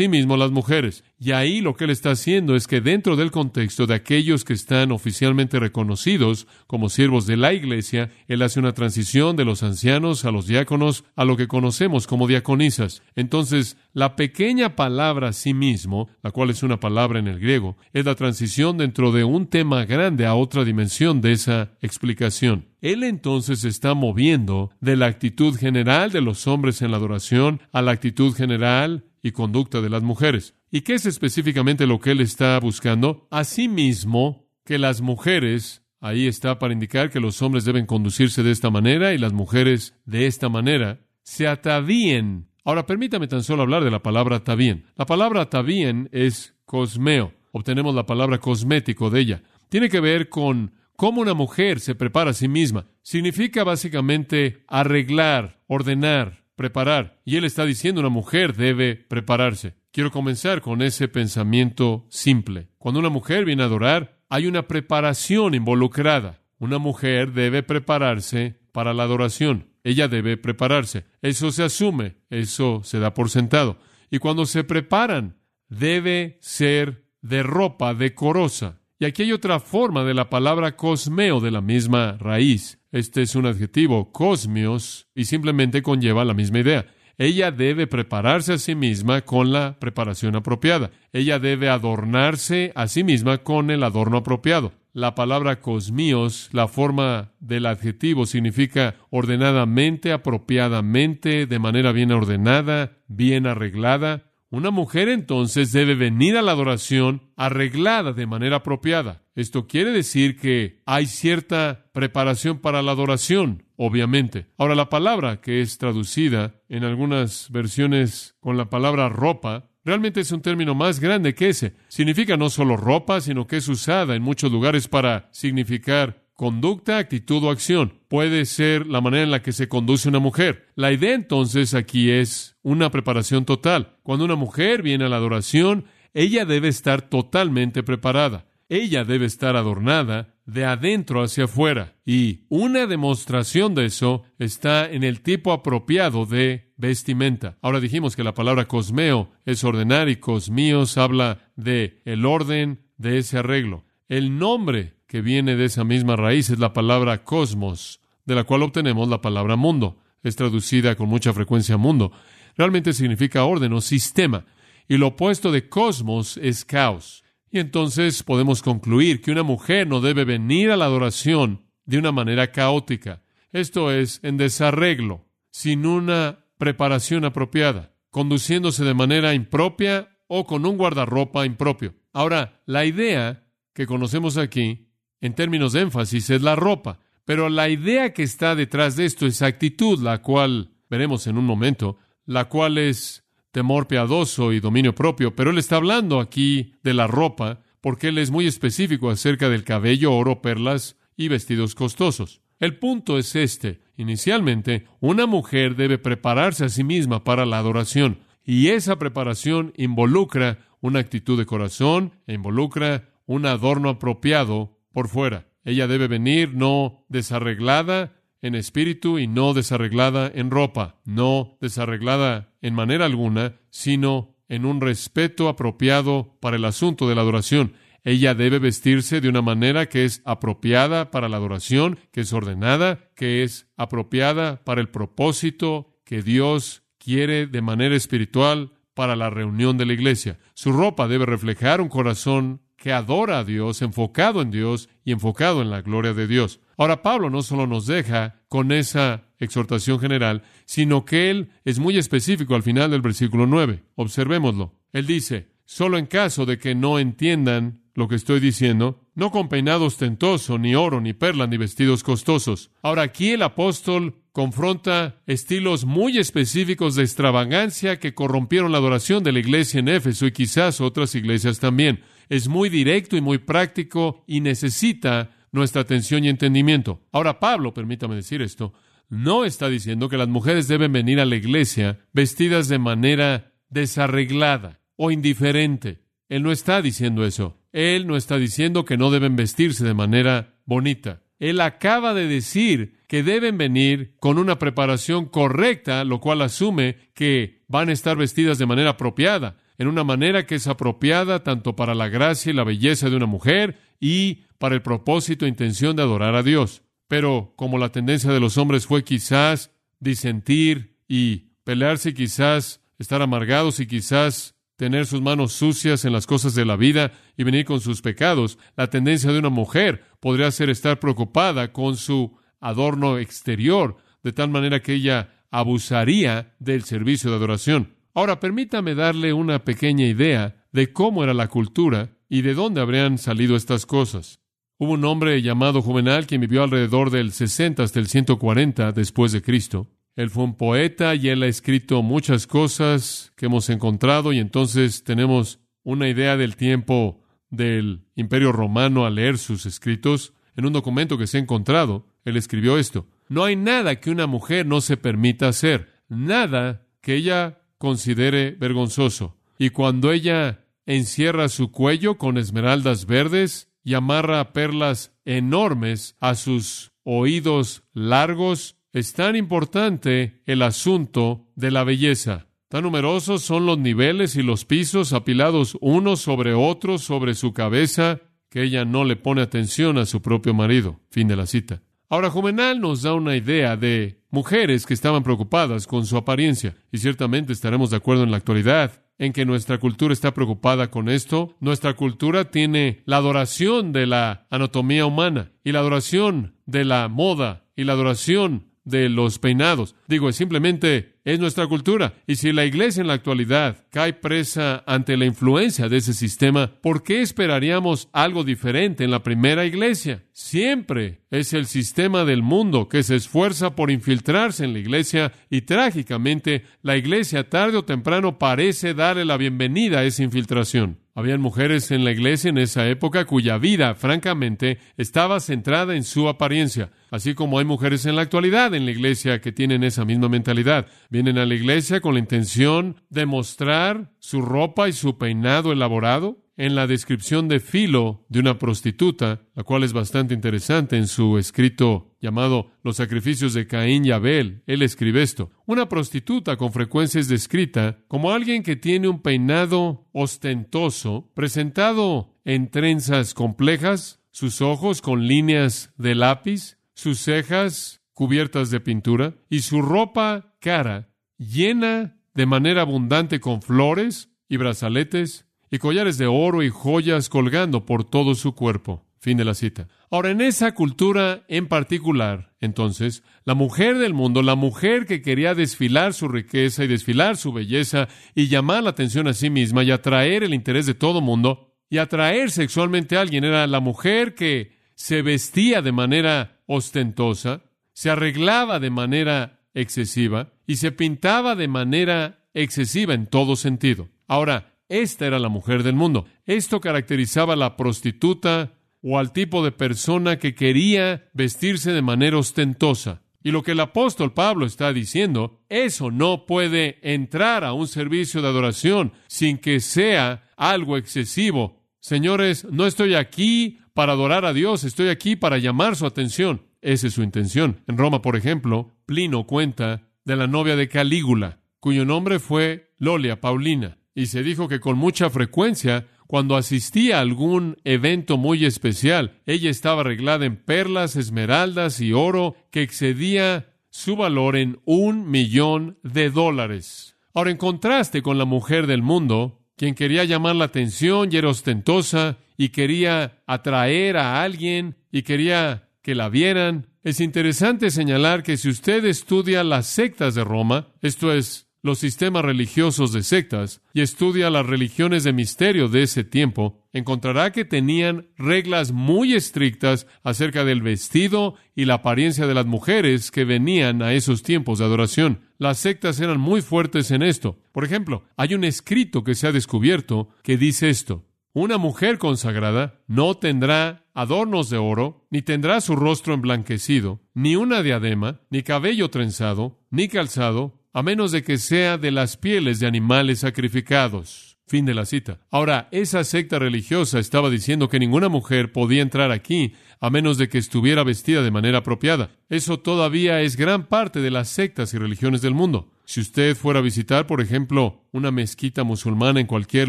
mismo 0.08 0.36
las 0.38 0.50
mujeres. 0.50 1.04
Y 1.18 1.32
ahí 1.32 1.60
lo 1.60 1.74
que 1.74 1.84
él 1.84 1.90
está 1.90 2.12
haciendo 2.12 2.56
es 2.56 2.66
que 2.66 2.80
dentro 2.80 3.16
del 3.16 3.30
contexto 3.30 3.86
de 3.86 3.94
aquellos 3.94 4.44
que 4.44 4.54
están 4.54 4.92
oficialmente 4.92 5.58
reconocidos 5.58 6.46
como 6.66 6.88
siervos 6.88 7.26
de 7.26 7.36
la 7.36 7.52
iglesia, 7.52 8.10
él 8.28 8.40
hace 8.42 8.60
una 8.60 8.72
transición 8.72 9.36
de 9.36 9.44
los 9.44 9.62
ancianos 9.62 10.24
a 10.24 10.30
los 10.30 10.46
diáconos 10.46 11.04
a 11.16 11.24
lo 11.24 11.36
que 11.36 11.48
conocemos 11.48 12.06
como 12.06 12.26
diaconisas. 12.26 13.02
Entonces, 13.14 13.76
la 13.92 14.16
pequeña 14.16 14.76
palabra 14.76 15.32
sí 15.32 15.52
mismo, 15.52 16.08
la 16.22 16.30
cual 16.30 16.50
es 16.50 16.62
una 16.62 16.80
palabra 16.80 17.18
en 17.18 17.28
el 17.28 17.40
griego, 17.40 17.76
es 17.92 18.04
la 18.04 18.14
transición 18.14 18.78
dentro 18.78 19.12
de 19.12 19.24
un 19.24 19.48
tema 19.48 19.84
grande 19.84 20.26
a 20.26 20.34
otra 20.34 20.64
dimensión 20.64 21.20
de 21.20 21.32
esa 21.32 21.72
explicación. 21.80 22.66
Él 22.84 23.02
entonces 23.02 23.64
está 23.64 23.94
moviendo 23.94 24.70
de 24.82 24.94
la 24.94 25.06
actitud 25.06 25.56
general 25.56 26.12
de 26.12 26.20
los 26.20 26.46
hombres 26.46 26.82
en 26.82 26.90
la 26.90 26.98
adoración 26.98 27.62
a 27.72 27.80
la 27.80 27.92
actitud 27.92 28.34
general 28.34 29.06
y 29.22 29.32
conducta 29.32 29.80
de 29.80 29.88
las 29.88 30.02
mujeres. 30.02 30.54
¿Y 30.70 30.82
qué 30.82 30.92
es 30.92 31.06
específicamente 31.06 31.86
lo 31.86 31.98
que 31.98 32.10
él 32.10 32.20
está 32.20 32.60
buscando? 32.60 33.26
Asimismo, 33.30 34.50
que 34.66 34.76
las 34.76 35.00
mujeres, 35.00 35.82
ahí 35.98 36.26
está 36.26 36.58
para 36.58 36.74
indicar 36.74 37.08
que 37.08 37.20
los 37.20 37.40
hombres 37.40 37.64
deben 37.64 37.86
conducirse 37.86 38.42
de 38.42 38.50
esta 38.50 38.68
manera 38.68 39.14
y 39.14 39.18
las 39.18 39.32
mujeres 39.32 39.94
de 40.04 40.26
esta 40.26 40.50
manera, 40.50 41.00
se 41.22 41.48
atavíen. 41.48 42.50
Ahora 42.66 42.84
permítame 42.84 43.28
tan 43.28 43.44
solo 43.44 43.62
hablar 43.62 43.82
de 43.82 43.92
la 43.92 44.02
palabra 44.02 44.36
atavíen. 44.36 44.84
La 44.94 45.06
palabra 45.06 45.40
atavíen 45.40 46.10
es 46.12 46.54
cosmeo. 46.66 47.32
Obtenemos 47.50 47.94
la 47.94 48.04
palabra 48.04 48.40
cosmético 48.40 49.08
de 49.08 49.20
ella. 49.20 49.42
Tiene 49.70 49.88
que 49.88 50.00
ver 50.00 50.28
con 50.28 50.83
cómo 50.96 51.20
una 51.20 51.34
mujer 51.34 51.80
se 51.80 51.94
prepara 51.94 52.30
a 52.30 52.34
sí 52.34 52.48
misma. 52.48 52.86
Significa 53.02 53.64
básicamente 53.64 54.64
arreglar, 54.68 55.60
ordenar, 55.66 56.44
preparar. 56.56 57.20
Y 57.24 57.36
él 57.36 57.44
está 57.44 57.64
diciendo 57.64 58.00
una 58.00 58.10
mujer 58.10 58.54
debe 58.54 58.96
prepararse. 58.96 59.74
Quiero 59.92 60.10
comenzar 60.10 60.60
con 60.60 60.82
ese 60.82 61.08
pensamiento 61.08 62.06
simple. 62.08 62.68
Cuando 62.78 63.00
una 63.00 63.10
mujer 63.10 63.44
viene 63.44 63.62
a 63.62 63.66
adorar, 63.66 64.18
hay 64.28 64.46
una 64.46 64.66
preparación 64.66 65.54
involucrada. 65.54 66.40
Una 66.58 66.78
mujer 66.78 67.32
debe 67.32 67.62
prepararse 67.62 68.58
para 68.72 68.94
la 68.94 69.04
adoración. 69.04 69.68
Ella 69.84 70.08
debe 70.08 70.36
prepararse. 70.36 71.04
Eso 71.22 71.52
se 71.52 71.62
asume, 71.62 72.16
eso 72.30 72.80
se 72.82 72.98
da 72.98 73.14
por 73.14 73.30
sentado. 73.30 73.78
Y 74.10 74.18
cuando 74.18 74.46
se 74.46 74.64
preparan, 74.64 75.36
debe 75.68 76.38
ser 76.40 77.04
de 77.20 77.42
ropa 77.42 77.94
decorosa. 77.94 78.80
Y 78.98 79.06
aquí 79.06 79.22
hay 79.22 79.32
otra 79.32 79.58
forma 79.60 80.04
de 80.04 80.14
la 80.14 80.30
palabra 80.30 80.76
cosmeo 80.76 81.40
de 81.40 81.50
la 81.50 81.60
misma 81.60 82.16
raíz. 82.18 82.78
Este 82.92 83.22
es 83.22 83.34
un 83.34 83.46
adjetivo, 83.46 84.12
cosmios, 84.12 85.08
y 85.14 85.24
simplemente 85.24 85.82
conlleva 85.82 86.24
la 86.24 86.34
misma 86.34 86.60
idea. 86.60 86.86
Ella 87.18 87.50
debe 87.50 87.86
prepararse 87.86 88.54
a 88.54 88.58
sí 88.58 88.74
misma 88.74 89.22
con 89.22 89.52
la 89.52 89.78
preparación 89.78 90.36
apropiada. 90.36 90.90
Ella 91.12 91.38
debe 91.38 91.68
adornarse 91.68 92.72
a 92.74 92.88
sí 92.88 93.04
misma 93.04 93.38
con 93.38 93.70
el 93.70 93.82
adorno 93.82 94.18
apropiado. 94.18 94.72
La 94.92 95.16
palabra 95.16 95.60
cosmios, 95.60 96.48
la 96.52 96.68
forma 96.68 97.32
del 97.40 97.66
adjetivo, 97.66 98.26
significa 98.26 98.94
ordenadamente, 99.10 100.12
apropiadamente, 100.12 101.46
de 101.46 101.58
manera 101.58 101.90
bien 101.90 102.12
ordenada, 102.12 102.98
bien 103.08 103.46
arreglada. 103.46 104.30
Una 104.54 104.70
mujer 104.70 105.08
entonces 105.08 105.72
debe 105.72 105.96
venir 105.96 106.36
a 106.36 106.42
la 106.42 106.52
adoración 106.52 107.22
arreglada 107.34 108.12
de 108.12 108.28
manera 108.28 108.58
apropiada. 108.58 109.24
Esto 109.34 109.66
quiere 109.66 109.90
decir 109.90 110.38
que 110.38 110.80
hay 110.86 111.06
cierta 111.06 111.86
preparación 111.92 112.60
para 112.60 112.80
la 112.80 112.92
adoración, 112.92 113.64
obviamente. 113.74 114.46
Ahora, 114.56 114.76
la 114.76 114.90
palabra 114.90 115.40
que 115.40 115.60
es 115.60 115.76
traducida 115.78 116.54
en 116.68 116.84
algunas 116.84 117.50
versiones 117.50 118.36
con 118.38 118.56
la 118.56 118.70
palabra 118.70 119.08
ropa, 119.08 119.70
realmente 119.84 120.20
es 120.20 120.30
un 120.30 120.40
término 120.40 120.76
más 120.76 121.00
grande 121.00 121.34
que 121.34 121.48
ese. 121.48 121.74
Significa 121.88 122.36
no 122.36 122.48
solo 122.48 122.76
ropa, 122.76 123.20
sino 123.20 123.48
que 123.48 123.56
es 123.56 123.66
usada 123.66 124.14
en 124.14 124.22
muchos 124.22 124.52
lugares 124.52 124.86
para 124.86 125.30
significar 125.32 126.23
conducta, 126.34 126.98
actitud 126.98 127.42
o 127.44 127.50
acción. 127.50 128.00
Puede 128.08 128.44
ser 128.44 128.86
la 128.86 129.00
manera 129.00 129.24
en 129.24 129.30
la 129.30 129.42
que 129.42 129.52
se 129.52 129.68
conduce 129.68 130.08
una 130.08 130.18
mujer. 130.18 130.68
La 130.74 130.92
idea 130.92 131.14
entonces 131.14 131.74
aquí 131.74 132.10
es 132.10 132.56
una 132.62 132.90
preparación 132.90 133.44
total. 133.44 133.96
Cuando 134.02 134.24
una 134.24 134.36
mujer 134.36 134.82
viene 134.82 135.04
a 135.04 135.08
la 135.08 135.16
adoración, 135.16 135.86
ella 136.12 136.44
debe 136.44 136.68
estar 136.68 137.02
totalmente 137.02 137.82
preparada. 137.82 138.46
Ella 138.68 139.04
debe 139.04 139.26
estar 139.26 139.56
adornada 139.56 140.34
de 140.46 140.64
adentro 140.64 141.22
hacia 141.22 141.44
afuera. 141.44 141.96
Y 142.04 142.44
una 142.48 142.86
demostración 142.86 143.74
de 143.74 143.86
eso 143.86 144.24
está 144.38 144.90
en 144.90 145.04
el 145.04 145.20
tipo 145.20 145.52
apropiado 145.52 146.26
de 146.26 146.72
vestimenta. 146.76 147.58
Ahora 147.62 147.80
dijimos 147.80 148.16
que 148.16 148.24
la 148.24 148.34
palabra 148.34 148.66
cosmeo 148.66 149.30
es 149.44 149.64
ordenar 149.64 150.08
y 150.08 150.16
cosmíos 150.16 150.98
habla 150.98 151.52
de 151.56 152.02
el 152.04 152.24
orden 152.24 152.86
de 152.96 153.18
ese 153.18 153.38
arreglo. 153.38 153.84
El 154.08 154.38
nombre 154.38 154.93
que 155.14 155.22
viene 155.22 155.54
de 155.54 155.66
esa 155.66 155.84
misma 155.84 156.16
raíz 156.16 156.50
es 156.50 156.58
la 156.58 156.72
palabra 156.72 157.22
cosmos, 157.22 158.00
de 158.24 158.34
la 158.34 158.42
cual 158.42 158.64
obtenemos 158.64 159.08
la 159.08 159.20
palabra 159.20 159.54
mundo. 159.54 160.02
Es 160.24 160.34
traducida 160.34 160.96
con 160.96 161.08
mucha 161.08 161.32
frecuencia 161.32 161.76
mundo. 161.76 162.10
Realmente 162.56 162.92
significa 162.92 163.44
orden 163.44 163.74
o 163.74 163.80
sistema. 163.80 164.44
y 164.88 164.96
lo 164.96 165.06
opuesto 165.06 165.52
de 165.52 165.68
cosmos 165.68 166.36
es 166.38 166.64
caos. 166.64 167.22
Y 167.48 167.60
entonces 167.60 168.24
podemos 168.24 168.60
concluir 168.60 169.20
que 169.22 169.30
una 169.30 169.44
mujer 169.44 169.86
no 169.86 170.00
debe 170.00 170.24
venir 170.24 170.72
a 170.72 170.76
la 170.76 170.86
adoración 170.86 171.62
de 171.84 171.98
una 171.98 172.10
manera 172.10 172.50
caótica, 172.50 173.22
esto 173.52 173.92
es, 173.92 174.18
en 174.24 174.36
desarreglo, 174.36 175.28
sin 175.52 175.86
una 175.86 176.40
preparación 176.58 177.24
apropiada, 177.24 177.94
conduciéndose 178.10 178.82
de 178.82 178.94
manera 178.94 179.32
impropia 179.32 180.18
o 180.26 180.44
con 180.44 180.66
un 180.66 180.76
guardarropa 180.76 181.46
impropio. 181.46 181.94
Ahora, 182.12 182.64
la 182.66 182.84
idea 182.84 183.46
que 183.74 183.86
conocemos 183.86 184.38
aquí, 184.38 184.88
en 185.24 185.32
términos 185.32 185.72
de 185.72 185.80
énfasis, 185.80 186.28
es 186.28 186.42
la 186.42 186.54
ropa, 186.54 186.98
pero 187.24 187.48
la 187.48 187.70
idea 187.70 188.12
que 188.12 188.22
está 188.22 188.54
detrás 188.54 188.94
de 188.94 189.06
esto 189.06 189.24
es 189.24 189.40
actitud, 189.40 189.98
la 190.02 190.20
cual 190.20 190.72
veremos 190.90 191.26
en 191.26 191.38
un 191.38 191.46
momento, 191.46 191.96
la 192.26 192.50
cual 192.50 192.76
es 192.76 193.24
temor 193.50 193.86
piadoso 193.86 194.52
y 194.52 194.60
dominio 194.60 194.94
propio, 194.94 195.34
pero 195.34 195.50
él 195.50 195.56
está 195.56 195.76
hablando 195.76 196.20
aquí 196.20 196.74
de 196.82 196.92
la 196.92 197.06
ropa 197.06 197.62
porque 197.80 198.08
él 198.08 198.18
es 198.18 198.30
muy 198.30 198.46
específico 198.46 199.08
acerca 199.08 199.48
del 199.48 199.64
cabello, 199.64 200.12
oro, 200.12 200.42
perlas 200.42 200.98
y 201.16 201.28
vestidos 201.28 201.74
costosos. 201.74 202.42
El 202.60 202.78
punto 202.78 203.16
es 203.16 203.34
este. 203.34 203.80
Inicialmente, 203.96 204.84
una 205.00 205.24
mujer 205.24 205.74
debe 205.74 205.96
prepararse 205.96 206.66
a 206.66 206.68
sí 206.68 206.84
misma 206.84 207.24
para 207.24 207.46
la 207.46 207.56
adoración, 207.56 208.18
y 208.44 208.68
esa 208.68 208.98
preparación 208.98 209.72
involucra 209.78 210.58
una 210.82 210.98
actitud 210.98 211.38
de 211.38 211.46
corazón 211.46 212.12
e 212.26 212.34
involucra 212.34 213.08
un 213.24 213.46
adorno 213.46 213.88
apropiado 213.88 214.73
por 214.94 215.08
fuera. 215.08 215.48
Ella 215.64 215.86
debe 215.86 216.08
venir 216.08 216.54
no 216.54 217.04
desarreglada 217.10 218.16
en 218.40 218.54
espíritu 218.54 219.18
y 219.18 219.26
no 219.26 219.52
desarreglada 219.52 220.30
en 220.34 220.50
ropa, 220.50 221.00
no 221.04 221.58
desarreglada 221.60 222.54
en 222.62 222.74
manera 222.74 223.04
alguna, 223.04 223.56
sino 223.70 224.36
en 224.48 224.64
un 224.64 224.80
respeto 224.80 225.48
apropiado 225.48 226.36
para 226.40 226.56
el 226.56 226.64
asunto 226.64 227.08
de 227.08 227.14
la 227.14 227.22
adoración. 227.22 227.74
Ella 228.04 228.34
debe 228.34 228.58
vestirse 228.58 229.22
de 229.22 229.30
una 229.30 229.40
manera 229.40 229.86
que 229.86 230.04
es 230.04 230.20
apropiada 230.26 231.10
para 231.10 231.30
la 231.30 231.38
adoración, 231.38 231.98
que 232.12 232.20
es 232.20 232.32
ordenada, 232.34 233.10
que 233.16 233.42
es 233.42 233.66
apropiada 233.78 234.62
para 234.62 234.82
el 234.82 234.90
propósito 234.90 235.96
que 236.04 236.22
Dios 236.22 236.82
quiere 236.98 237.46
de 237.46 237.62
manera 237.62 237.96
espiritual 237.96 238.72
para 238.92 239.16
la 239.16 239.30
reunión 239.30 239.78
de 239.78 239.86
la 239.86 239.94
iglesia. 239.94 240.38
Su 240.52 240.72
ropa 240.72 241.08
debe 241.08 241.24
reflejar 241.26 241.80
un 241.80 241.88
corazón 241.88 242.60
que 242.84 242.92
adora 242.92 243.38
a 243.38 243.44
Dios, 243.44 243.80
enfocado 243.80 244.42
en 244.42 244.50
Dios 244.50 244.90
y 245.06 245.12
enfocado 245.12 245.62
en 245.62 245.70
la 245.70 245.80
gloria 245.80 246.12
de 246.12 246.26
Dios. 246.26 246.60
Ahora 246.76 247.00
Pablo 247.00 247.30
no 247.30 247.40
solo 247.40 247.66
nos 247.66 247.86
deja 247.86 248.42
con 248.46 248.72
esa 248.72 249.24
exhortación 249.38 249.98
general, 250.00 250.42
sino 250.66 251.06
que 251.06 251.30
él 251.30 251.48
es 251.64 251.78
muy 251.78 251.96
específico 251.96 252.54
al 252.54 252.62
final 252.62 252.90
del 252.90 253.00
versículo 253.00 253.46
9. 253.46 253.84
Observémoslo. 253.94 254.74
Él 254.92 255.06
dice, 255.06 255.48
solo 255.64 255.96
en 255.96 256.04
caso 256.04 256.44
de 256.44 256.58
que 256.58 256.74
no 256.74 256.98
entiendan 256.98 257.80
lo 257.94 258.06
que 258.06 258.16
estoy 258.16 258.38
diciendo, 258.38 259.00
no 259.14 259.30
con 259.30 259.48
peinado 259.48 259.86
ostentoso, 259.86 260.58
ni 260.58 260.74
oro, 260.74 261.00
ni 261.00 261.14
perla, 261.14 261.46
ni 261.46 261.56
vestidos 261.56 262.02
costosos. 262.02 262.70
Ahora 262.82 263.00
aquí 263.00 263.30
el 263.30 263.44
apóstol 263.44 264.16
confronta 264.32 265.22
estilos 265.26 265.86
muy 265.86 266.18
específicos 266.18 266.96
de 266.96 267.04
extravagancia 267.04 267.98
que 267.98 268.12
corrompieron 268.12 268.72
la 268.72 268.78
adoración 268.78 269.24
de 269.24 269.32
la 269.32 269.38
iglesia 269.38 269.80
en 269.80 269.88
Éfeso 269.88 270.26
y 270.26 270.32
quizás 270.32 270.82
otras 270.82 271.14
iglesias 271.14 271.60
también. 271.60 272.02
Es 272.28 272.48
muy 272.48 272.68
directo 272.68 273.16
y 273.16 273.20
muy 273.20 273.38
práctico 273.38 274.24
y 274.26 274.40
necesita 274.40 275.30
nuestra 275.52 275.82
atención 275.82 276.24
y 276.24 276.28
entendimiento. 276.28 277.00
Ahora 277.12 277.38
Pablo, 277.38 277.72
permítame 277.72 278.16
decir 278.16 278.42
esto, 278.42 278.72
no 279.08 279.44
está 279.44 279.68
diciendo 279.68 280.08
que 280.08 280.16
las 280.16 280.28
mujeres 280.28 280.66
deben 280.66 280.92
venir 280.92 281.20
a 281.20 281.26
la 281.26 281.36
iglesia 281.36 282.00
vestidas 282.12 282.68
de 282.68 282.78
manera 282.78 283.52
desarreglada 283.68 284.80
o 284.96 285.10
indiferente. 285.10 286.00
Él 286.28 286.42
no 286.42 286.52
está 286.52 286.82
diciendo 286.82 287.24
eso. 287.24 287.58
Él 287.72 288.06
no 288.06 288.16
está 288.16 288.38
diciendo 288.38 288.84
que 288.84 288.96
no 288.96 289.10
deben 289.10 289.36
vestirse 289.36 289.84
de 289.84 289.94
manera 289.94 290.54
bonita. 290.64 291.22
Él 291.38 291.60
acaba 291.60 292.14
de 292.14 292.26
decir 292.26 293.00
que 293.08 293.22
deben 293.22 293.58
venir 293.58 294.14
con 294.18 294.38
una 294.38 294.58
preparación 294.58 295.26
correcta, 295.26 296.04
lo 296.04 296.20
cual 296.20 296.42
asume 296.42 296.96
que 297.14 297.62
van 297.68 297.88
a 297.88 297.92
estar 297.92 298.16
vestidas 298.16 298.58
de 298.58 298.66
manera 298.66 298.90
apropiada, 298.90 299.56
en 299.78 299.88
una 299.88 300.04
manera 300.04 300.46
que 300.46 300.54
es 300.56 300.66
apropiada 300.66 301.42
tanto 301.42 301.76
para 301.76 301.94
la 301.94 302.08
gracia 302.08 302.50
y 302.50 302.54
la 302.54 302.64
belleza 302.64 303.10
de 303.10 303.16
una 303.16 303.26
mujer 303.26 303.78
y 304.00 304.44
para 304.58 304.74
el 304.74 304.82
propósito 304.82 305.44
e 305.44 305.48
intención 305.48 305.96
de 305.96 306.02
adorar 306.02 306.34
a 306.34 306.42
Dios. 306.42 306.82
Pero 307.08 307.52
como 307.56 307.78
la 307.78 307.90
tendencia 307.90 308.32
de 308.32 308.40
los 308.40 308.56
hombres 308.56 308.86
fue 308.86 309.04
quizás 309.04 309.70
disentir 310.00 310.96
y 311.08 311.50
pelearse 311.64 312.14
quizás 312.14 312.80
estar 312.98 313.22
amargados 313.22 313.80
y 313.80 313.86
quizás 313.86 314.54
tener 314.76 315.06
sus 315.06 315.20
manos 315.20 315.52
sucias 315.52 316.04
en 316.04 316.12
las 316.12 316.26
cosas 316.26 316.54
de 316.54 316.64
la 316.64 316.76
vida 316.76 317.12
y 317.36 317.44
venir 317.44 317.64
con 317.64 317.80
sus 317.80 318.02
pecados. 318.02 318.58
La 318.76 318.90
tendencia 318.90 319.32
de 319.32 319.38
una 319.38 319.50
mujer 319.50 320.04
podría 320.20 320.50
ser 320.50 320.70
estar 320.70 320.98
preocupada 320.98 321.72
con 321.72 321.96
su 321.96 322.36
adorno 322.60 323.18
exterior, 323.18 323.96
de 324.22 324.32
tal 324.32 324.50
manera 324.50 324.80
que 324.80 324.94
ella 324.94 325.34
abusaría 325.50 326.54
del 326.58 326.82
servicio 326.84 327.30
de 327.30 327.36
adoración. 327.36 327.93
Ahora, 328.14 328.38
permítame 328.38 328.94
darle 328.94 329.32
una 329.32 329.64
pequeña 329.64 330.06
idea 330.06 330.64
de 330.72 330.92
cómo 330.92 331.24
era 331.24 331.34
la 331.34 331.48
cultura 331.48 332.10
y 332.28 332.42
de 332.42 332.54
dónde 332.54 332.80
habrían 332.80 333.18
salido 333.18 333.56
estas 333.56 333.86
cosas. 333.86 334.40
Hubo 334.78 334.92
un 334.92 335.04
hombre 335.04 335.42
llamado 335.42 335.82
Juvenal 335.82 336.26
quien 336.26 336.40
vivió 336.40 336.62
alrededor 336.62 337.10
del 337.10 337.32
60 337.32 337.82
hasta 337.82 337.98
el 337.98 338.06
140 338.06 338.92
después 338.92 339.32
de 339.32 339.42
Cristo. 339.42 339.88
Él 340.14 340.30
fue 340.30 340.44
un 340.44 340.56
poeta 340.56 341.16
y 341.16 341.28
él 341.28 341.42
ha 341.42 341.48
escrito 341.48 342.02
muchas 342.02 342.46
cosas 342.46 343.32
que 343.36 343.46
hemos 343.46 343.68
encontrado 343.68 344.32
y 344.32 344.38
entonces 344.38 345.02
tenemos 345.02 345.58
una 345.82 346.08
idea 346.08 346.36
del 346.36 346.54
tiempo 346.54 347.20
del 347.50 348.06
Imperio 348.14 348.52
Romano 348.52 349.06
al 349.06 349.16
leer 349.16 349.38
sus 349.38 349.66
escritos. 349.66 350.34
En 350.56 350.66
un 350.66 350.72
documento 350.72 351.18
que 351.18 351.26
se 351.26 351.38
ha 351.38 351.40
encontrado, 351.40 352.06
él 352.24 352.36
escribió 352.36 352.78
esto. 352.78 353.08
No 353.28 353.42
hay 353.42 353.56
nada 353.56 353.98
que 353.98 354.10
una 354.10 354.28
mujer 354.28 354.66
no 354.66 354.80
se 354.80 354.96
permita 354.96 355.48
hacer, 355.48 355.88
nada 356.08 356.86
que 357.00 357.16
ella 357.16 357.63
considere 357.84 358.52
vergonzoso. 358.52 359.36
Y 359.58 359.68
cuando 359.68 360.10
ella 360.10 360.64
encierra 360.86 361.50
su 361.50 361.70
cuello 361.70 362.16
con 362.16 362.38
esmeraldas 362.38 363.04
verdes 363.04 363.70
y 363.84 363.92
amarra 363.92 364.54
perlas 364.54 365.12
enormes 365.26 366.16
a 366.18 366.34
sus 366.34 366.92
oídos 367.02 367.82
largos 367.92 368.78
es 368.94 369.12
tan 369.12 369.36
importante 369.36 370.40
el 370.46 370.62
asunto 370.62 371.50
de 371.56 371.70
la 371.70 371.84
belleza. 371.84 372.46
Tan 372.68 372.84
numerosos 372.84 373.42
son 373.42 373.66
los 373.66 373.76
niveles 373.76 374.34
y 374.36 374.42
los 374.42 374.64
pisos 374.64 375.12
apilados 375.12 375.76
unos 375.82 376.22
sobre 376.22 376.54
otros 376.54 377.02
sobre 377.02 377.34
su 377.34 377.52
cabeza 377.52 378.22
que 378.48 378.62
ella 378.62 378.86
no 378.86 379.04
le 379.04 379.16
pone 379.16 379.42
atención 379.42 379.98
a 379.98 380.06
su 380.06 380.22
propio 380.22 380.54
marido. 380.54 381.02
Fin 381.10 381.28
de 381.28 381.36
la 381.36 381.44
cita. 381.44 381.82
Ahora, 382.14 382.30
Juvenal 382.30 382.80
nos 382.80 383.02
da 383.02 383.12
una 383.12 383.34
idea 383.34 383.76
de 383.76 384.20
mujeres 384.30 384.86
que 384.86 384.94
estaban 384.94 385.24
preocupadas 385.24 385.88
con 385.88 386.06
su 386.06 386.16
apariencia, 386.16 386.76
y 386.92 386.98
ciertamente 386.98 387.52
estaremos 387.52 387.90
de 387.90 387.96
acuerdo 387.96 388.22
en 388.22 388.30
la 388.30 388.36
actualidad 388.36 389.02
en 389.18 389.32
que 389.32 389.44
nuestra 389.44 389.78
cultura 389.78 390.12
está 390.12 390.32
preocupada 390.32 390.92
con 390.92 391.08
esto. 391.08 391.56
Nuestra 391.58 391.94
cultura 391.94 392.52
tiene 392.52 393.02
la 393.04 393.16
adoración 393.16 393.92
de 393.92 394.06
la 394.06 394.46
anatomía 394.48 395.06
humana 395.06 395.50
y 395.64 395.72
la 395.72 395.80
adoración 395.80 396.54
de 396.66 396.84
la 396.84 397.08
moda 397.08 397.64
y 397.74 397.82
la 397.82 397.94
adoración 397.94 398.68
de 398.84 399.08
los 399.08 399.38
peinados. 399.38 399.94
Digo, 400.06 400.30
simplemente 400.32 401.14
es 401.24 401.40
nuestra 401.40 401.66
cultura. 401.66 402.14
Y 402.26 402.36
si 402.36 402.52
la 402.52 402.64
iglesia 402.64 403.00
en 403.00 403.06
la 403.06 403.14
actualidad 403.14 403.86
cae 403.90 404.12
presa 404.12 404.84
ante 404.86 405.16
la 405.16 405.24
influencia 405.24 405.88
de 405.88 405.96
ese 405.96 406.12
sistema, 406.12 406.72
¿por 406.82 407.02
qué 407.02 407.22
esperaríamos 407.22 408.08
algo 408.12 408.44
diferente 408.44 409.04
en 409.04 409.10
la 409.10 409.22
primera 409.22 409.64
iglesia? 409.64 410.24
Siempre 410.32 411.22
es 411.30 411.52
el 411.54 411.66
sistema 411.66 412.24
del 412.24 412.42
mundo 412.42 412.88
que 412.88 413.02
se 413.02 413.16
esfuerza 413.16 413.74
por 413.74 413.90
infiltrarse 413.90 414.64
en 414.64 414.74
la 414.74 414.80
iglesia 414.80 415.32
y 415.48 415.62
trágicamente 415.62 416.64
la 416.82 416.96
iglesia 416.96 417.48
tarde 417.48 417.78
o 417.78 417.84
temprano 417.84 418.38
parece 418.38 418.94
darle 418.94 419.24
la 419.24 419.36
bienvenida 419.36 420.00
a 420.00 420.04
esa 420.04 420.22
infiltración. 420.22 421.03
Habían 421.16 421.40
mujeres 421.40 421.92
en 421.92 422.02
la 422.02 422.10
iglesia 422.10 422.50
en 422.50 422.58
esa 422.58 422.88
época 422.88 423.24
cuya 423.24 423.56
vida, 423.56 423.94
francamente, 423.94 424.78
estaba 424.96 425.38
centrada 425.38 425.94
en 425.94 426.02
su 426.02 426.28
apariencia, 426.28 426.90
así 427.10 427.34
como 427.34 427.60
hay 427.60 427.64
mujeres 427.64 428.04
en 428.06 428.16
la 428.16 428.22
actualidad 428.22 428.74
en 428.74 428.84
la 428.84 428.90
iglesia 428.90 429.40
que 429.40 429.52
tienen 429.52 429.84
esa 429.84 430.04
misma 430.04 430.28
mentalidad. 430.28 430.88
Vienen 431.10 431.38
a 431.38 431.46
la 431.46 431.54
iglesia 431.54 432.00
con 432.00 432.14
la 432.14 432.20
intención 432.20 432.96
de 433.10 433.26
mostrar 433.26 434.10
su 434.18 434.42
ropa 434.42 434.88
y 434.88 434.92
su 434.92 435.16
peinado 435.16 435.70
elaborado, 435.70 436.44
en 436.56 436.74
la 436.74 436.86
descripción 436.86 437.48
de 437.48 437.60
Filo 437.60 438.24
de 438.28 438.40
una 438.40 438.58
prostituta, 438.58 439.42
la 439.54 439.64
cual 439.64 439.82
es 439.82 439.92
bastante 439.92 440.34
interesante 440.34 440.96
en 440.96 441.08
su 441.08 441.38
escrito 441.38 442.13
llamado 442.24 442.72
Los 442.82 442.96
sacrificios 442.96 443.54
de 443.54 443.66
Caín 443.66 444.04
y 444.04 444.10
Abel. 444.10 444.62
Él 444.66 444.82
escribe 444.82 445.22
esto. 445.22 445.50
Una 445.66 445.88
prostituta 445.88 446.56
con 446.56 446.72
frecuencia 446.72 447.20
es 447.20 447.28
descrita 447.28 447.98
como 448.08 448.32
alguien 448.32 448.62
que 448.62 448.76
tiene 448.76 449.08
un 449.08 449.20
peinado 449.20 450.08
ostentoso, 450.12 451.30
presentado 451.34 452.34
en 452.44 452.70
trenzas 452.70 453.34
complejas, 453.34 454.20
sus 454.30 454.60
ojos 454.60 455.02
con 455.02 455.28
líneas 455.28 455.92
de 455.96 456.14
lápiz, 456.14 456.78
sus 456.94 457.20
cejas 457.20 458.00
cubiertas 458.12 458.70
de 458.70 458.80
pintura 458.80 459.34
y 459.48 459.60
su 459.60 459.82
ropa 459.82 460.54
cara 460.60 461.10
llena 461.36 462.16
de 462.34 462.46
manera 462.46 462.82
abundante 462.82 463.38
con 463.38 463.62
flores, 463.62 464.30
y 464.48 464.56
brazaletes 464.56 465.46
y 465.70 465.78
collares 465.78 466.18
de 466.18 466.26
oro 466.26 466.62
y 466.62 466.70
joyas 466.70 467.28
colgando 467.28 467.84
por 467.84 468.04
todo 468.04 468.34
su 468.34 468.54
cuerpo. 468.54 469.04
Fin 469.24 469.38
de 469.38 469.46
la 469.46 469.54
cita. 469.54 469.88
Ahora, 470.10 470.32
en 470.32 470.42
esa 470.42 470.74
cultura 470.74 471.46
en 471.48 471.66
particular, 471.66 472.52
entonces, 472.60 473.22
la 473.46 473.54
mujer 473.54 473.96
del 473.96 474.12
mundo, 474.12 474.42
la 474.42 474.54
mujer 474.54 475.06
que 475.06 475.22
quería 475.22 475.54
desfilar 475.54 476.12
su 476.12 476.28
riqueza 476.28 476.84
y 476.84 476.88
desfilar 476.88 477.38
su 477.38 477.50
belleza 477.50 478.08
y 478.34 478.48
llamar 478.48 478.82
la 478.82 478.90
atención 478.90 479.26
a 479.26 479.32
sí 479.32 479.48
misma 479.48 479.82
y 479.82 479.92
atraer 479.92 480.44
el 480.44 480.52
interés 480.52 480.84
de 480.84 480.92
todo 480.92 481.22
mundo 481.22 481.72
y 481.88 481.96
atraer 481.96 482.50
sexualmente 482.50 483.16
a 483.16 483.22
alguien, 483.22 483.44
era 483.44 483.66
la 483.66 483.80
mujer 483.80 484.34
que 484.34 484.76
se 484.94 485.22
vestía 485.22 485.80
de 485.80 485.92
manera 485.92 486.60
ostentosa, 486.66 487.62
se 487.94 488.10
arreglaba 488.10 488.78
de 488.78 488.90
manera 488.90 489.62
excesiva 489.72 490.52
y 490.66 490.76
se 490.76 490.92
pintaba 490.92 491.56
de 491.56 491.68
manera 491.68 492.44
excesiva 492.52 493.14
en 493.14 493.26
todo 493.26 493.56
sentido. 493.56 494.10
Ahora, 494.28 494.74
esta 494.90 495.26
era 495.26 495.38
la 495.38 495.48
mujer 495.48 495.82
del 495.82 495.94
mundo. 495.94 496.26
Esto 496.44 496.78
caracterizaba 496.82 497.54
a 497.54 497.56
la 497.56 497.78
prostituta, 497.78 498.74
o 499.06 499.18
al 499.18 499.32
tipo 499.32 499.62
de 499.62 499.70
persona 499.70 500.38
que 500.38 500.54
quería 500.54 501.28
vestirse 501.34 501.92
de 501.92 502.00
manera 502.00 502.38
ostentosa. 502.38 503.22
Y 503.42 503.50
lo 503.50 503.62
que 503.62 503.72
el 503.72 503.80
apóstol 503.80 504.32
Pablo 504.32 504.64
está 504.64 504.94
diciendo, 504.94 505.60
eso 505.68 506.10
no 506.10 506.46
puede 506.46 506.98
entrar 507.02 507.62
a 507.62 507.74
un 507.74 507.86
servicio 507.86 508.40
de 508.40 508.48
adoración 508.48 509.12
sin 509.28 509.58
que 509.58 509.80
sea 509.80 510.48
algo 510.56 510.96
excesivo. 510.96 511.84
Señores, 512.00 512.66
no 512.70 512.86
estoy 512.86 513.14
aquí 513.14 513.80
para 513.92 514.12
adorar 514.12 514.46
a 514.46 514.54
Dios, 514.54 514.84
estoy 514.84 515.08
aquí 515.08 515.36
para 515.36 515.58
llamar 515.58 515.96
su 515.96 516.06
atención. 516.06 516.62
Esa 516.80 517.08
es 517.08 517.12
su 517.12 517.22
intención. 517.22 517.82
En 517.86 517.98
Roma, 517.98 518.22
por 518.22 518.36
ejemplo, 518.36 518.96
Plino 519.04 519.46
cuenta 519.46 520.08
de 520.24 520.36
la 520.36 520.46
novia 520.46 520.76
de 520.76 520.88
Calígula, 520.88 521.60
cuyo 521.78 522.06
nombre 522.06 522.38
fue 522.38 522.94
Lolia 522.96 523.42
Paulina, 523.42 523.98
y 524.14 524.26
se 524.26 524.42
dijo 524.42 524.66
que 524.68 524.80
con 524.80 524.96
mucha 524.96 525.28
frecuencia 525.28 526.06
cuando 526.26 526.56
asistía 526.56 527.18
a 527.18 527.20
algún 527.20 527.76
evento 527.84 528.36
muy 528.36 528.64
especial, 528.64 529.40
ella 529.46 529.70
estaba 529.70 530.00
arreglada 530.00 530.46
en 530.46 530.56
perlas, 530.56 531.16
esmeraldas 531.16 532.00
y 532.00 532.12
oro 532.12 532.56
que 532.70 532.82
excedía 532.82 533.74
su 533.90 534.16
valor 534.16 534.56
en 534.56 534.80
un 534.84 535.30
millón 535.30 535.98
de 536.02 536.30
dólares. 536.30 537.16
Ahora, 537.32 537.50
en 537.50 537.56
contraste 537.56 538.22
con 538.22 538.38
la 538.38 538.44
mujer 538.44 538.86
del 538.86 539.02
mundo, 539.02 539.60
quien 539.76 539.94
quería 539.94 540.24
llamar 540.24 540.56
la 540.56 540.66
atención 540.66 541.28
y 541.30 541.36
era 541.36 541.48
ostentosa 541.48 542.38
y 542.56 542.70
quería 542.70 543.42
atraer 543.46 544.16
a 544.16 544.42
alguien 544.42 544.96
y 545.10 545.22
quería 545.22 545.88
que 546.02 546.14
la 546.14 546.28
vieran, 546.28 546.88
es 547.02 547.20
interesante 547.20 547.90
señalar 547.90 548.42
que 548.42 548.56
si 548.56 548.68
usted 548.68 549.04
estudia 549.04 549.62
las 549.64 549.86
sectas 549.86 550.34
de 550.34 550.44
Roma, 550.44 550.88
esto 551.02 551.32
es, 551.32 551.63
los 551.84 551.98
sistemas 551.98 552.42
religiosos 552.42 553.12
de 553.12 553.22
sectas 553.22 553.82
y 553.92 554.00
estudia 554.00 554.48
las 554.48 554.64
religiones 554.64 555.22
de 555.22 555.34
misterio 555.34 555.88
de 555.88 556.04
ese 556.04 556.24
tiempo, 556.24 556.82
encontrará 556.94 557.52
que 557.52 557.66
tenían 557.66 558.26
reglas 558.38 558.92
muy 558.92 559.34
estrictas 559.34 560.06
acerca 560.22 560.64
del 560.64 560.80
vestido 560.80 561.56
y 561.76 561.84
la 561.84 561.94
apariencia 561.94 562.46
de 562.46 562.54
las 562.54 562.64
mujeres 562.64 563.30
que 563.30 563.44
venían 563.44 564.00
a 564.00 564.14
esos 564.14 564.42
tiempos 564.42 564.78
de 564.78 564.86
adoración. 564.86 565.40
Las 565.58 565.76
sectas 565.76 566.18
eran 566.20 566.40
muy 566.40 566.62
fuertes 566.62 567.10
en 567.10 567.22
esto. 567.22 567.58
Por 567.70 567.84
ejemplo, 567.84 568.24
hay 568.38 568.54
un 568.54 568.64
escrito 568.64 569.22
que 569.22 569.34
se 569.34 569.46
ha 569.46 569.52
descubierto 569.52 570.30
que 570.42 570.56
dice 570.56 570.88
esto. 570.88 571.26
Una 571.52 571.76
mujer 571.76 572.16
consagrada 572.16 573.02
no 573.06 573.36
tendrá 573.36 574.06
adornos 574.14 574.70
de 574.70 574.78
oro, 574.78 575.26
ni 575.30 575.42
tendrá 575.42 575.82
su 575.82 575.96
rostro 575.96 576.32
emblanquecido, 576.32 577.20
ni 577.34 577.56
una 577.56 577.82
diadema, 577.82 578.40
ni 578.48 578.62
cabello 578.62 579.10
trenzado, 579.10 579.78
ni 579.90 580.08
calzado, 580.08 580.80
a 580.94 581.02
menos 581.02 581.32
de 581.32 581.42
que 581.42 581.58
sea 581.58 581.98
de 581.98 582.12
las 582.12 582.36
pieles 582.36 582.78
de 582.78 582.86
animales 582.86 583.40
sacrificados. 583.40 584.56
Fin 584.66 584.86
de 584.86 584.94
la 584.94 585.04
cita. 585.04 585.40
Ahora, 585.50 585.88
esa 585.90 586.24
secta 586.24 586.58
religiosa 586.58 587.18
estaba 587.18 587.50
diciendo 587.50 587.88
que 587.88 587.98
ninguna 587.98 588.30
mujer 588.30 588.72
podía 588.72 589.02
entrar 589.02 589.30
aquí 589.30 589.74
a 590.00 590.08
menos 590.08 590.38
de 590.38 590.48
que 590.48 590.56
estuviera 590.56 591.04
vestida 591.04 591.42
de 591.42 591.50
manera 591.50 591.78
apropiada. 591.78 592.30
Eso 592.48 592.78
todavía 592.78 593.42
es 593.42 593.56
gran 593.56 593.88
parte 593.88 594.20
de 594.20 594.30
las 594.30 594.48
sectas 594.48 594.94
y 594.94 594.98
religiones 594.98 595.42
del 595.42 595.52
mundo. 595.52 595.90
Si 596.06 596.20
usted 596.20 596.54
fuera 596.54 596.80
a 596.80 596.82
visitar, 596.82 597.26
por 597.26 597.40
ejemplo, 597.40 598.04
una 598.12 598.30
mezquita 598.30 598.84
musulmana 598.84 599.40
en 599.40 599.46
cualquier 599.46 599.88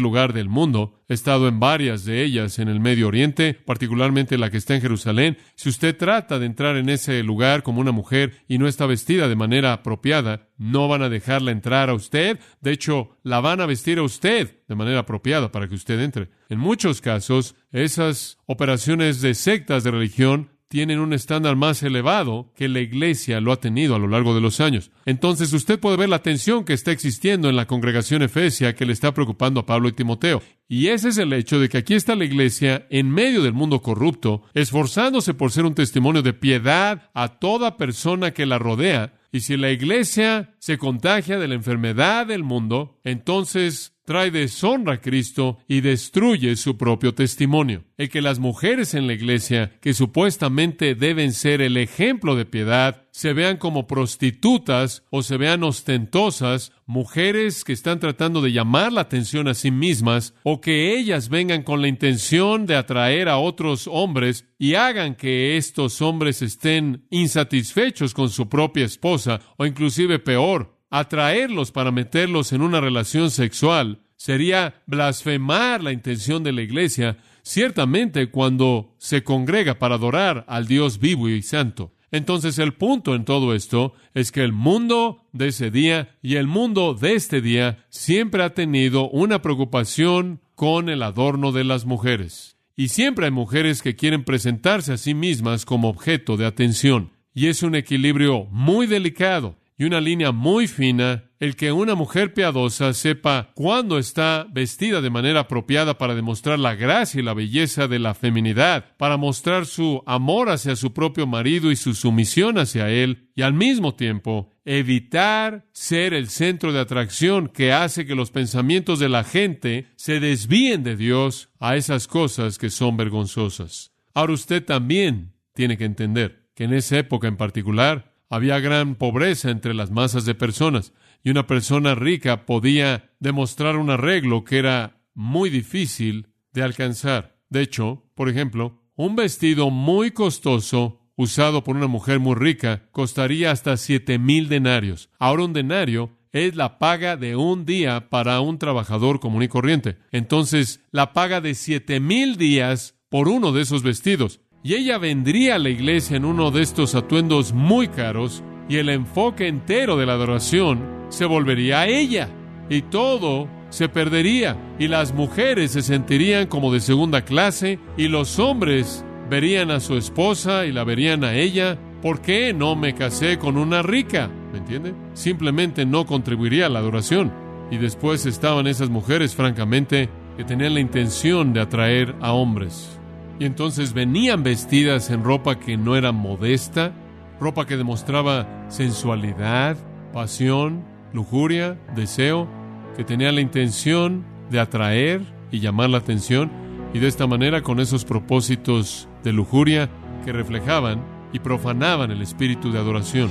lugar 0.00 0.32
del 0.32 0.48
mundo, 0.48 1.02
he 1.08 1.14
estado 1.14 1.46
en 1.46 1.60
varias 1.60 2.06
de 2.06 2.24
ellas 2.24 2.58
en 2.58 2.68
el 2.68 2.80
Medio 2.80 3.08
Oriente, 3.08 3.52
particularmente 3.52 4.38
la 4.38 4.50
que 4.50 4.56
está 4.56 4.74
en 4.74 4.80
Jerusalén, 4.80 5.36
si 5.56 5.68
usted 5.68 5.96
trata 5.96 6.38
de 6.38 6.46
entrar 6.46 6.76
en 6.76 6.88
ese 6.88 7.22
lugar 7.22 7.62
como 7.62 7.80
una 7.80 7.92
mujer 7.92 8.42
y 8.48 8.56
no 8.56 8.66
está 8.66 8.86
vestida 8.86 9.28
de 9.28 9.36
manera 9.36 9.74
apropiada, 9.74 10.48
no 10.56 10.88
van 10.88 11.02
a 11.02 11.10
dejarla 11.10 11.50
entrar 11.50 11.90
a 11.90 11.94
usted, 11.94 12.40
de 12.62 12.72
hecho, 12.72 13.18
la 13.22 13.40
van 13.40 13.60
a 13.60 13.66
vestir 13.66 13.98
a 13.98 14.02
usted 14.02 14.62
de 14.66 14.74
manera 14.74 15.00
apropiada 15.00 15.52
para 15.52 15.68
que 15.68 15.74
usted 15.74 16.00
entre. 16.00 16.30
En 16.48 16.58
muchos 16.58 17.02
casos, 17.02 17.56
esas 17.72 18.38
operaciones 18.46 19.20
de 19.20 19.34
sectas 19.34 19.84
de 19.84 19.90
religión 19.90 20.55
tienen 20.68 20.98
un 20.98 21.12
estándar 21.12 21.56
más 21.56 21.82
elevado 21.82 22.52
que 22.54 22.68
la 22.68 22.80
iglesia 22.80 23.40
lo 23.40 23.52
ha 23.52 23.60
tenido 23.60 23.94
a 23.94 23.98
lo 23.98 24.08
largo 24.08 24.34
de 24.34 24.40
los 24.40 24.60
años. 24.60 24.90
Entonces 25.04 25.52
usted 25.52 25.78
puede 25.78 25.96
ver 25.96 26.08
la 26.08 26.22
tensión 26.22 26.64
que 26.64 26.72
está 26.72 26.90
existiendo 26.90 27.48
en 27.48 27.56
la 27.56 27.66
congregación 27.66 28.22
efesia 28.22 28.74
que 28.74 28.86
le 28.86 28.92
está 28.92 29.14
preocupando 29.14 29.60
a 29.60 29.66
Pablo 29.66 29.88
y 29.88 29.92
Timoteo. 29.92 30.42
Y 30.68 30.88
ese 30.88 31.10
es 31.10 31.18
el 31.18 31.32
hecho 31.32 31.60
de 31.60 31.68
que 31.68 31.78
aquí 31.78 31.94
está 31.94 32.16
la 32.16 32.24
iglesia 32.24 32.86
en 32.90 33.10
medio 33.10 33.42
del 33.42 33.52
mundo 33.52 33.80
corrupto, 33.80 34.42
esforzándose 34.54 35.34
por 35.34 35.52
ser 35.52 35.64
un 35.64 35.74
testimonio 35.74 36.22
de 36.22 36.32
piedad 36.32 37.10
a 37.14 37.38
toda 37.38 37.76
persona 37.76 38.32
que 38.32 38.46
la 38.46 38.58
rodea. 38.58 39.14
Y 39.30 39.40
si 39.40 39.56
la 39.56 39.70
iglesia 39.70 40.54
se 40.58 40.78
contagia 40.78 41.38
de 41.38 41.46
la 41.46 41.54
enfermedad 41.54 42.26
del 42.26 42.42
mundo, 42.42 42.98
entonces 43.04 43.95
trae 44.06 44.30
deshonra 44.30 44.94
a 44.94 45.00
Cristo 45.00 45.58
y 45.68 45.82
destruye 45.82 46.56
su 46.56 46.78
propio 46.78 47.12
testimonio. 47.12 47.84
El 47.98 48.08
que 48.08 48.22
las 48.22 48.38
mujeres 48.38 48.94
en 48.94 49.06
la 49.06 49.12
iglesia, 49.12 49.72
que 49.82 49.94
supuestamente 49.94 50.94
deben 50.94 51.32
ser 51.32 51.60
el 51.60 51.76
ejemplo 51.76 52.36
de 52.36 52.46
piedad, 52.46 53.02
se 53.10 53.32
vean 53.32 53.56
como 53.56 53.86
prostitutas 53.86 55.02
o 55.10 55.22
se 55.22 55.38
vean 55.38 55.64
ostentosas, 55.64 56.72
mujeres 56.84 57.64
que 57.64 57.72
están 57.72 57.98
tratando 57.98 58.42
de 58.42 58.52
llamar 58.52 58.92
la 58.92 59.00
atención 59.00 59.48
a 59.48 59.54
sí 59.54 59.70
mismas, 59.70 60.34
o 60.42 60.60
que 60.60 60.96
ellas 60.96 61.28
vengan 61.28 61.62
con 61.62 61.80
la 61.82 61.88
intención 61.88 62.66
de 62.66 62.76
atraer 62.76 63.28
a 63.28 63.38
otros 63.38 63.88
hombres 63.90 64.44
y 64.58 64.74
hagan 64.74 65.14
que 65.14 65.56
estos 65.56 66.00
hombres 66.02 66.42
estén 66.42 67.06
insatisfechos 67.10 68.14
con 68.14 68.28
su 68.28 68.48
propia 68.48 68.84
esposa, 68.84 69.40
o 69.56 69.66
inclusive 69.66 70.18
peor, 70.18 70.75
atraerlos 70.98 71.72
para 71.72 71.90
meterlos 71.90 72.52
en 72.52 72.62
una 72.62 72.80
relación 72.80 73.30
sexual 73.30 74.00
sería 74.16 74.82
blasfemar 74.86 75.82
la 75.82 75.92
intención 75.92 76.42
de 76.42 76.52
la 76.52 76.62
iglesia, 76.62 77.18
ciertamente 77.42 78.30
cuando 78.30 78.94
se 78.98 79.22
congrega 79.22 79.78
para 79.78 79.96
adorar 79.96 80.44
al 80.48 80.66
Dios 80.66 80.98
vivo 80.98 81.28
y 81.28 81.42
santo. 81.42 81.92
Entonces 82.10 82.58
el 82.58 82.74
punto 82.74 83.14
en 83.14 83.24
todo 83.24 83.54
esto 83.54 83.92
es 84.14 84.32
que 84.32 84.42
el 84.42 84.52
mundo 84.52 85.24
de 85.32 85.48
ese 85.48 85.70
día 85.70 86.16
y 86.22 86.36
el 86.36 86.46
mundo 86.46 86.94
de 86.94 87.14
este 87.14 87.40
día 87.40 87.84
siempre 87.90 88.42
ha 88.42 88.54
tenido 88.54 89.10
una 89.10 89.42
preocupación 89.42 90.40
con 90.54 90.88
el 90.88 91.02
adorno 91.02 91.52
de 91.52 91.64
las 91.64 91.84
mujeres. 91.84 92.56
Y 92.74 92.88
siempre 92.88 93.26
hay 93.26 93.32
mujeres 93.32 93.82
que 93.82 93.96
quieren 93.96 94.24
presentarse 94.24 94.92
a 94.92 94.96
sí 94.96 95.14
mismas 95.14 95.64
como 95.64 95.88
objeto 95.88 96.36
de 96.36 96.46
atención. 96.46 97.10
Y 97.34 97.48
es 97.48 97.62
un 97.62 97.74
equilibrio 97.74 98.46
muy 98.50 98.86
delicado 98.86 99.56
y 99.78 99.84
una 99.84 100.00
línea 100.00 100.32
muy 100.32 100.66
fina 100.68 101.24
el 101.38 101.54
que 101.54 101.70
una 101.70 101.94
mujer 101.94 102.32
piadosa 102.32 102.94
sepa 102.94 103.50
cuándo 103.54 103.98
está 103.98 104.46
vestida 104.50 105.02
de 105.02 105.10
manera 105.10 105.40
apropiada 105.40 105.98
para 105.98 106.14
demostrar 106.14 106.58
la 106.58 106.74
gracia 106.74 107.20
y 107.20 107.22
la 107.22 107.34
belleza 107.34 107.88
de 107.88 107.98
la 107.98 108.14
feminidad, 108.14 108.96
para 108.96 109.18
mostrar 109.18 109.66
su 109.66 110.02
amor 110.06 110.48
hacia 110.48 110.76
su 110.76 110.94
propio 110.94 111.26
marido 111.26 111.70
y 111.70 111.76
su 111.76 111.94
sumisión 111.94 112.56
hacia 112.56 112.88
él, 112.88 113.28
y 113.34 113.42
al 113.42 113.52
mismo 113.52 113.94
tiempo 113.94 114.50
evitar 114.64 115.66
ser 115.72 116.14
el 116.14 116.28
centro 116.28 116.72
de 116.72 116.80
atracción 116.80 117.48
que 117.48 117.72
hace 117.72 118.06
que 118.06 118.14
los 118.14 118.30
pensamientos 118.30 118.98
de 118.98 119.10
la 119.10 119.24
gente 119.24 119.88
se 119.96 120.20
desvíen 120.20 120.82
de 120.84 120.96
Dios 120.96 121.50
a 121.60 121.76
esas 121.76 122.06
cosas 122.06 122.56
que 122.56 122.70
son 122.70 122.96
vergonzosas. 122.96 123.92
Ahora 124.14 124.32
usted 124.32 124.64
también 124.64 125.34
tiene 125.54 125.76
que 125.76 125.84
entender 125.84 126.46
que 126.54 126.64
en 126.64 126.72
esa 126.72 126.98
época 126.98 127.28
en 127.28 127.36
particular, 127.36 128.15
había 128.28 128.60
gran 128.60 128.94
pobreza 128.94 129.50
entre 129.50 129.74
las 129.74 129.90
masas 129.90 130.24
de 130.24 130.34
personas 130.34 130.92
y 131.22 131.30
una 131.30 131.46
persona 131.46 131.94
rica 131.94 132.46
podía 132.46 133.10
demostrar 133.20 133.76
un 133.76 133.90
arreglo 133.90 134.44
que 134.44 134.58
era 134.58 135.00
muy 135.14 135.50
difícil 135.50 136.28
de 136.52 136.62
alcanzar. 136.62 137.36
De 137.48 137.62
hecho, 137.62 138.04
por 138.14 138.28
ejemplo, 138.28 138.82
un 138.94 139.16
vestido 139.16 139.70
muy 139.70 140.10
costoso 140.10 141.00
usado 141.16 141.64
por 141.64 141.76
una 141.76 141.86
mujer 141.86 142.20
muy 142.20 142.34
rica 142.34 142.88
costaría 142.92 143.50
hasta 143.50 143.76
siete 143.76 144.18
mil 144.18 144.48
denarios. 144.48 145.10
Ahora 145.18 145.44
un 145.44 145.52
denario 145.52 146.16
es 146.32 146.54
la 146.54 146.78
paga 146.78 147.16
de 147.16 147.34
un 147.36 147.64
día 147.64 148.10
para 148.10 148.40
un 148.40 148.58
trabajador 148.58 149.20
común 149.20 149.42
y 149.42 149.48
corriente. 149.48 149.96
Entonces, 150.12 150.82
la 150.90 151.12
paga 151.12 151.40
de 151.40 151.54
siete 151.54 151.98
mil 152.00 152.36
días 152.36 152.94
por 153.08 153.28
uno 153.28 153.52
de 153.52 153.62
esos 153.62 153.82
vestidos 153.82 154.40
y 154.66 154.74
ella 154.74 154.98
vendría 154.98 155.54
a 155.54 155.58
la 155.60 155.68
iglesia 155.68 156.16
en 156.16 156.24
uno 156.24 156.50
de 156.50 156.60
estos 156.60 156.96
atuendos 156.96 157.52
muy 157.52 157.86
caros 157.86 158.42
y 158.68 158.78
el 158.78 158.88
enfoque 158.88 159.46
entero 159.46 159.96
de 159.96 160.06
la 160.06 160.14
adoración 160.14 160.80
se 161.08 161.24
volvería 161.24 161.82
a 161.82 161.86
ella 161.86 162.30
y 162.68 162.82
todo 162.82 163.46
se 163.68 163.88
perdería 163.88 164.56
y 164.80 164.88
las 164.88 165.14
mujeres 165.14 165.70
se 165.70 165.82
sentirían 165.82 166.48
como 166.48 166.72
de 166.72 166.80
segunda 166.80 167.24
clase 167.24 167.78
y 167.96 168.08
los 168.08 168.40
hombres 168.40 169.04
verían 169.30 169.70
a 169.70 169.78
su 169.78 169.96
esposa 169.96 170.66
y 170.66 170.72
la 170.72 170.82
verían 170.82 171.22
a 171.22 171.34
ella. 171.34 171.78
¿Por 172.02 172.20
qué 172.20 172.52
no 172.52 172.74
me 172.74 172.92
casé 172.92 173.38
con 173.38 173.58
una 173.58 173.82
rica? 173.82 174.28
¿Me 174.50 174.58
entiende? 174.58 174.94
Simplemente 175.14 175.86
no 175.86 176.06
contribuiría 176.06 176.66
a 176.66 176.70
la 176.70 176.80
adoración. 176.80 177.32
Y 177.70 177.76
después 177.76 178.26
estaban 178.26 178.66
esas 178.66 178.90
mujeres, 178.90 179.36
francamente, 179.36 180.08
que 180.36 180.42
tenían 180.42 180.74
la 180.74 180.80
intención 180.80 181.52
de 181.52 181.60
atraer 181.60 182.16
a 182.20 182.32
hombres. 182.32 182.98
Y 183.38 183.44
entonces 183.44 183.92
venían 183.92 184.42
vestidas 184.42 185.10
en 185.10 185.22
ropa 185.22 185.58
que 185.58 185.76
no 185.76 185.96
era 185.96 186.12
modesta, 186.12 186.92
ropa 187.40 187.66
que 187.66 187.76
demostraba 187.76 188.48
sensualidad, 188.68 189.76
pasión, 190.12 190.84
lujuria, 191.12 191.78
deseo, 191.94 192.48
que 192.96 193.04
tenía 193.04 193.32
la 193.32 193.42
intención 193.42 194.24
de 194.50 194.60
atraer 194.60 195.20
y 195.50 195.60
llamar 195.60 195.90
la 195.90 195.98
atención, 195.98 196.50
y 196.94 196.98
de 196.98 197.08
esta 197.08 197.26
manera 197.26 197.62
con 197.62 197.78
esos 197.78 198.04
propósitos 198.04 199.08
de 199.22 199.32
lujuria 199.32 199.90
que 200.24 200.32
reflejaban 200.32 201.02
y 201.32 201.40
profanaban 201.40 202.10
el 202.10 202.22
espíritu 202.22 202.72
de 202.72 202.78
adoración. 202.78 203.30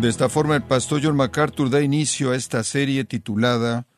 De 0.00 0.08
esta 0.08 0.28
forma, 0.28 0.54
el 0.54 0.62
pastor 0.62 1.00
John 1.02 1.16
MacArthur 1.16 1.70
da 1.70 1.82
inicio 1.82 2.30
a 2.30 2.36
esta 2.36 2.62
serie 2.62 3.04
titulada 3.04 3.88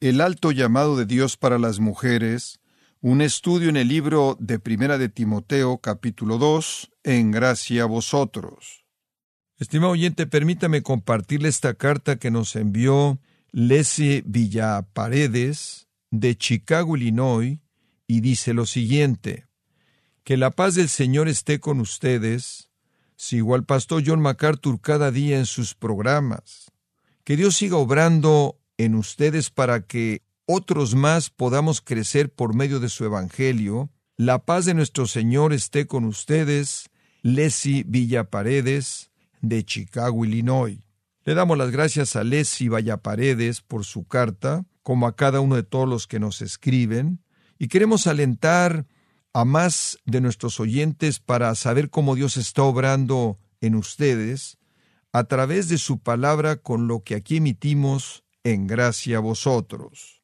El 0.00 0.22
alto 0.22 0.52
llamado 0.52 0.96
de 0.96 1.04
Dios 1.04 1.36
para 1.36 1.58
las 1.58 1.80
mujeres, 1.80 2.60
un 3.02 3.20
estudio 3.20 3.68
en 3.68 3.76
el 3.76 3.88
libro 3.88 4.38
de 4.40 4.58
Primera 4.58 4.96
de 4.96 5.10
Timoteo, 5.10 5.76
capítulo 5.76 6.38
2, 6.38 6.90
en 7.04 7.30
gracia 7.30 7.82
a 7.82 7.86
vosotros. 7.86 8.86
Estimado 9.58 9.92
oyente, 9.92 10.26
permítame 10.26 10.82
compartirle 10.82 11.50
esta 11.50 11.74
carta 11.74 12.16
que 12.16 12.30
nos 12.30 12.56
envió 12.56 13.18
Leslie 13.52 14.22
Villaparedes 14.24 15.88
de 16.10 16.38
Chicago, 16.38 16.96
Illinois, 16.96 17.58
y 18.06 18.22
dice 18.22 18.54
lo 18.54 18.64
siguiente: 18.64 19.46
Que 20.24 20.38
la 20.38 20.52
paz 20.52 20.74
del 20.74 20.88
Señor 20.88 21.28
esté 21.28 21.60
con 21.60 21.80
ustedes 21.80 22.69
Sigo 23.22 23.54
al 23.54 23.64
pastor 23.64 24.02
John 24.04 24.22
MacArthur 24.22 24.80
cada 24.80 25.10
día 25.10 25.36
en 25.36 25.44
sus 25.44 25.74
programas. 25.74 26.72
Que 27.22 27.36
Dios 27.36 27.54
siga 27.54 27.76
obrando 27.76 28.58
en 28.78 28.94
ustedes 28.94 29.50
para 29.50 29.82
que 29.82 30.22
otros 30.46 30.94
más 30.94 31.28
podamos 31.28 31.82
crecer 31.82 32.32
por 32.32 32.54
medio 32.54 32.80
de 32.80 32.88
su 32.88 33.04
Evangelio. 33.04 33.90
La 34.16 34.46
paz 34.46 34.64
de 34.64 34.72
nuestro 34.72 35.06
Señor 35.06 35.52
esté 35.52 35.86
con 35.86 36.06
ustedes. 36.06 36.88
Leslie 37.20 37.84
Villaparedes, 37.86 39.10
de 39.42 39.66
Chicago, 39.66 40.24
Illinois. 40.24 40.78
Le 41.24 41.34
damos 41.34 41.58
las 41.58 41.70
gracias 41.70 42.16
a 42.16 42.24
Leslie 42.24 42.70
Villaparedes 42.70 43.60
por 43.60 43.84
su 43.84 44.08
carta, 44.08 44.64
como 44.82 45.06
a 45.06 45.14
cada 45.14 45.40
uno 45.40 45.56
de 45.56 45.62
todos 45.62 45.86
los 45.86 46.06
que 46.06 46.20
nos 46.20 46.40
escriben, 46.40 47.22
y 47.58 47.68
queremos 47.68 48.06
alentar 48.06 48.86
a 49.32 49.44
más 49.44 49.98
de 50.04 50.20
nuestros 50.20 50.60
oyentes 50.60 51.20
para 51.20 51.54
saber 51.54 51.90
cómo 51.90 52.14
Dios 52.14 52.36
está 52.36 52.62
obrando 52.62 53.38
en 53.60 53.74
ustedes 53.74 54.58
a 55.12 55.24
través 55.24 55.68
de 55.68 55.78
su 55.78 55.98
palabra 55.98 56.56
con 56.56 56.88
lo 56.88 57.02
que 57.02 57.14
aquí 57.14 57.36
emitimos 57.36 58.24
en 58.44 58.66
gracia 58.66 59.18
a 59.18 59.20
vosotros. 59.20 60.22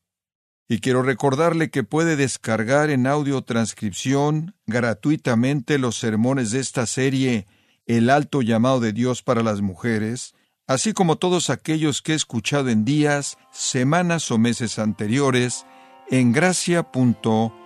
Y 0.69 0.81
quiero 0.81 1.03
recordarle 1.03 1.71
que 1.71 1.85
puede 1.85 2.17
descargar 2.17 2.91
en 2.91 3.07
audio 3.07 3.43
transcripción 3.43 4.57
gratuitamente 4.67 5.79
los 5.79 5.97
sermones 5.97 6.51
de 6.51 6.61
esta 6.61 6.87
serie 6.87 7.47
El 7.87 8.11
alto 8.11 8.43
llamado 8.43 8.81
de 8.81 8.93
Dios 8.93 9.23
para 9.23 9.45
las 9.45 9.61
mujeres, 9.61 10.35
así 10.67 10.93
como 10.93 11.19
todos 11.19 11.51
aquellos 11.51 12.03
que 12.03 12.13
he 12.13 12.17
escuchado 12.17 12.69
en 12.69 12.85
días, 12.85 13.39
semanas 13.53 14.33
o 14.33 14.39
meses 14.39 14.81
anteriores 14.81 15.67
en 16.11 16.33
gracia.org. 16.33 17.66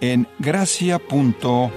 en 0.00 0.26
gracia.org. 0.38 1.70